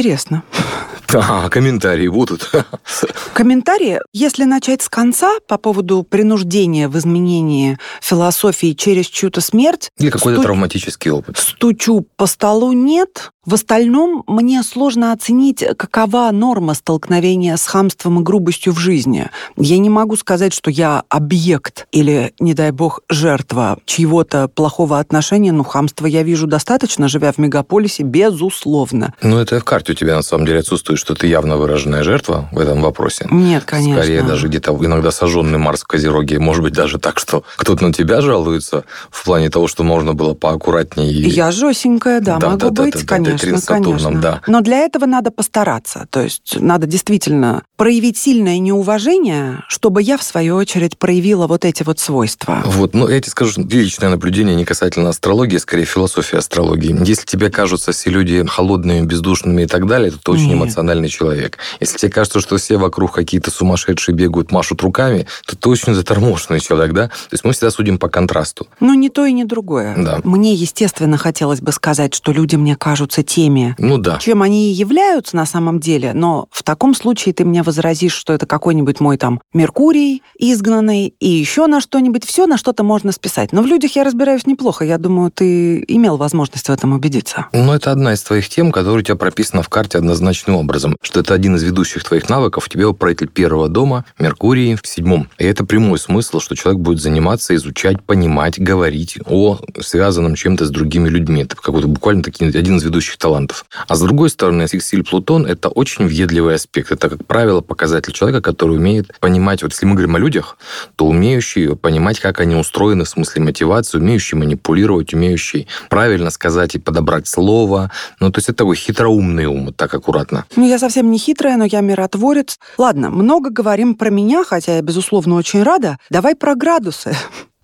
А, 1.14 1.50
комментарии 1.50 2.08
будут. 2.08 2.52
Комментарии, 3.34 4.00
если 4.12 4.44
начать 4.44 4.82
с 4.82 4.90
конца 4.90 5.40
по 5.48 5.58
поводу 5.58 6.04
принуждения 6.04 6.90
в 6.90 6.98
изменении 6.98 7.78
философии 8.02 8.74
через 8.74 9.06
чью-то 9.08 9.40
смерть... 9.42 9.90
Или 9.98 10.10
какой-то 10.10 10.40
сту... 10.40 10.44
травматический 10.48 11.12
опыт. 11.12 11.38
Стучу 11.38 12.06
по 12.18 12.26
столу 12.26 12.74
нет, 12.74 13.32
в 13.46 13.54
остальном 13.54 14.24
мне 14.28 14.64
сложно 14.64 15.12
оценить, 15.12 15.64
какова 15.78 16.32
норма 16.32 16.74
столкновения 16.74 17.56
с 17.56 17.66
хамством 17.68 18.20
и 18.20 18.24
грубостью 18.24 18.74
в 18.74 18.80
жизни. 18.80 19.30
Я 19.56 19.78
не 19.78 19.90
могу 19.90 20.16
сказать, 20.16 20.54
что 20.54 20.72
я 20.72 21.04
объект 21.10 21.88
или, 21.92 22.34
не 22.40 22.54
дай 22.54 22.72
бог, 22.72 23.02
жертва 23.08 23.78
чьего-то 23.86 24.48
плохого 24.48 25.00
отношения. 25.00 25.52
Ну, 25.52 25.64
хамство 25.64 26.08
я 26.08 26.24
вижу 26.24 26.48
достаточно, 26.48 27.08
живя 27.08 27.32
в 27.32 27.38
мегаполисе, 27.38 28.04
безусловно. 28.04 29.14
Ну, 29.22 29.38
это 29.38 29.60
в 29.60 29.64
карте 29.64 29.92
у 29.92 29.96
тебя, 29.96 30.16
на 30.16 30.24
самом 30.24 30.48
деле, 30.48 30.60
отсутствует, 30.60 31.00
что 31.00 31.14
ты 31.14 31.28
явно 31.28 31.58
выраженная 31.58 32.04
жертва 32.04 32.50
в 32.52 32.58
этом 32.58 32.82
вопросе. 32.82 33.28
Нет, 33.30 33.64
конечно. 33.66 34.02
Скорее, 34.02 34.24
даже 34.24 34.48
где-то 34.48 34.76
иногда 34.82 35.12
сожженный 35.12 35.60
Марс 35.60 35.82
в 35.82 35.88
Козероге. 35.88 36.40
Может 36.40 36.64
быть, 36.64 36.74
даже 36.74 36.98
так, 36.98 37.20
что 37.20 37.44
кто-то 37.58 37.84
на 37.86 37.94
тебя 37.94 38.22
жалуется 38.22 38.86
в 39.12 39.24
плане 39.24 39.50
того, 39.50 39.68
что 39.68 39.84
можно 39.84 40.14
было 40.14 40.34
поаккуратнее. 40.34 41.12
Я 41.12 41.52
жесенькая, 41.52 42.22
да, 42.22 42.38
да 42.38 42.50
могу 42.50 42.72
да, 42.72 42.84
быть, 42.84 42.96
да, 42.96 43.06
конечно 43.06 43.35
конечно, 43.42 43.62
Сатурном, 43.62 43.98
конечно. 43.98 44.22
да. 44.22 44.42
Но 44.48 44.62
для 44.62 44.80
этого 44.80 45.06
надо 45.06 45.32
постараться. 45.32 46.08
То 46.10 46.22
есть 46.22 46.58
надо 46.60 46.88
действительно 46.88 47.64
проявить 47.78 48.18
сильное 48.18 48.58
неуважение, 48.60 49.64
чтобы 49.68 50.02
я, 50.02 50.18
в 50.18 50.24
свою 50.24 50.56
очередь, 50.56 50.98
проявила 50.98 51.48
вот 51.48 51.66
эти 51.66 51.84
вот 51.84 52.00
свойства. 52.00 52.62
Вот, 52.66 52.94
ну, 52.94 53.10
я 53.10 53.20
тебе 53.20 53.32
скажу, 53.32 53.52
что 53.52 53.62
личное 53.62 54.10
наблюдение 54.10 54.56
не 54.56 54.66
касательно 54.66 55.10
астрологии, 55.10 55.58
а 55.58 55.60
скорее 55.60 55.86
философии 55.86 56.38
астрологии. 56.38 56.96
Если 57.06 57.26
тебе 57.26 57.50
кажутся 57.50 57.92
все 57.92 58.10
люди 58.10 58.46
холодными, 58.46 59.06
бездушными 59.06 59.64
и 59.64 59.66
так 59.66 59.88
далее, 59.88 60.12
то 60.12 60.18
ты 60.18 60.32
очень 60.32 60.48
Нет. 60.48 60.58
эмоциональный 60.58 61.10
человек. 61.10 61.58
Если 61.80 61.98
тебе 61.98 62.12
кажется, 62.12 62.40
что 62.40 62.58
все 62.58 62.78
вокруг 62.78 63.14
какие-то 63.14 63.52
сумасшедшие 63.52 64.16
бегают, 64.16 64.52
машут 64.52 64.82
руками, 64.82 65.28
то 65.46 65.58
ты 65.58 65.70
очень 65.70 65.94
заторможенный 65.94 66.60
человек, 66.60 66.94
да? 66.94 67.08
То 67.08 67.34
есть 67.34 67.44
мы 67.44 67.52
всегда 67.52 67.72
судим 67.72 67.98
по 67.98 68.08
контрасту. 68.08 68.68
Ну, 68.80 68.94
не 68.94 69.10
то 69.10 69.26
и 69.26 69.34
не 69.34 69.44
другое. 69.44 69.96
Да. 69.98 70.22
Мне, 70.24 70.54
естественно, 70.54 71.18
хотелось 71.18 71.62
бы 71.62 71.72
сказать, 71.72 72.14
что 72.14 72.32
люди 72.32 72.56
мне 72.56 72.76
кажутся 72.76 73.24
теми, 73.24 73.76
ну, 73.78 73.98
да. 73.98 74.18
чем 74.20 74.42
они 74.42 74.72
и 74.72 74.74
являются 74.74 75.36
на 75.36 75.46
самом 75.46 75.80
деле, 75.80 76.14
но 76.14 76.48
в 76.52 76.64
таком 76.64 76.96
случае 76.96 77.34
ты 77.34 77.44
мне 77.44 77.64
возразишь, 77.66 78.14
что 78.14 78.34
это 78.34 78.46
какой-нибудь 78.46 79.00
мой 79.00 79.18
там 79.18 79.42
Меркурий 79.54 80.24
изгнанный 80.38 81.14
и 81.20 81.30
еще 81.30 81.68
на 81.68 81.82
что-нибудь. 81.82 82.26
Все 82.26 82.48
на 82.48 82.58
что-то 82.58 82.84
можно 82.84 83.12
списать. 83.12 83.52
Но 83.52 83.62
в 83.62 83.66
людях 83.66 83.96
я 83.96 84.04
разбираюсь 84.04 84.46
неплохо. 84.46 84.86
Я 84.86 84.98
думаю, 84.98 85.32
ты 85.32 85.84
имел 85.88 86.18
возможность 86.18 86.68
в 86.68 86.72
этом 86.72 86.94
убедиться. 86.94 87.48
Ну, 87.52 87.74
это 87.74 87.92
одна 87.92 88.14
из 88.14 88.22
твоих 88.24 88.50
тем, 88.50 88.72
которая 88.72 89.00
у 89.00 89.04
тебя 89.04 89.16
прописана 89.16 89.64
в 89.64 89.70
карте 89.70 89.98
однозначным 89.98 90.56
образом, 90.56 90.96
что 91.02 91.20
это 91.20 91.34
один 91.34 91.56
из 91.56 91.64
ведущих 91.64 92.04
твоих 92.04 92.30
навыков. 92.30 92.66
У 92.68 92.70
тебя 92.70 92.90
управитель 92.90 93.28
первого 93.28 93.70
дома, 93.70 94.06
Меркурий 94.20 94.76
в 94.76 94.88
седьмом. 94.88 95.28
И 95.38 95.46
это 95.46 95.66
прямой 95.66 96.00
смысл, 96.00 96.40
что 96.40 96.56
человек 96.56 96.82
будет 96.82 97.02
заниматься, 97.02 97.56
изучать, 97.56 98.02
понимать, 98.04 98.60
говорить 98.60 99.18
о 99.26 99.60
связанном 99.80 100.36
чем-то 100.36 100.66
с 100.66 100.70
другими 100.70 101.10
людьми. 101.10 101.44
Это 101.44 101.56
какой-то 101.56 101.88
буквально 101.88 102.24
такие, 102.24 102.50
один 102.50 102.78
из 102.78 102.84
ведущих 102.84 103.18
талантов. 103.18 103.66
А 103.88 103.96
с 103.96 104.02
другой 104.02 104.30
стороны, 104.30 104.68
сексиль 104.68 105.04
Плутон– 105.04 105.46
это 105.48 105.70
очень 105.70 106.06
въедливый 106.06 106.56
аспект. 106.56 106.92
Это, 106.92 107.10
как 107.10 107.26
правило, 107.26 107.55
показатель 107.62 108.14
человека, 108.14 108.42
который 108.42 108.78
умеет 108.78 109.18
понимать, 109.20 109.64
вот 109.64 109.72
если 109.72 109.86
мы 109.86 109.94
говорим 109.94 110.16
о 110.16 110.20
людях, 110.20 110.58
то 110.96 111.06
умеющий 111.06 111.76
понимать, 111.76 112.20
как 112.20 112.40
они 112.40 112.56
устроены 112.56 113.04
в 113.04 113.10
смысле 113.10 113.44
мотивации, 113.44 113.98
умеющий 113.98 114.38
манипулировать, 114.38 115.14
умеющий 115.14 115.68
правильно 115.90 116.30
сказать 116.30 116.76
и 116.76 116.80
подобрать 116.80 117.28
слово. 117.28 117.92
Ну, 118.20 118.32
то 118.32 118.40
есть 118.40 118.50
это 118.50 118.60
такой 118.60 118.76
хитроумный 118.76 119.46
ум, 119.46 119.74
так 119.74 119.94
аккуратно. 119.94 120.46
Ну, 120.56 120.68
я 120.68 120.80
совсем 120.80 121.12
не 121.12 121.18
хитрая, 121.18 121.58
но 121.58 121.66
я 121.66 121.82
миротворец. 121.82 122.60
Ладно, 122.78 123.10
много 123.10 123.50
говорим 123.50 123.96
про 123.96 124.10
меня, 124.10 124.44
хотя 124.44 124.76
я, 124.76 124.82
безусловно, 124.82 125.36
очень 125.36 125.64
рада. 125.64 125.98
Давай 126.10 126.36
про 126.36 126.56
градусы. 126.56 127.16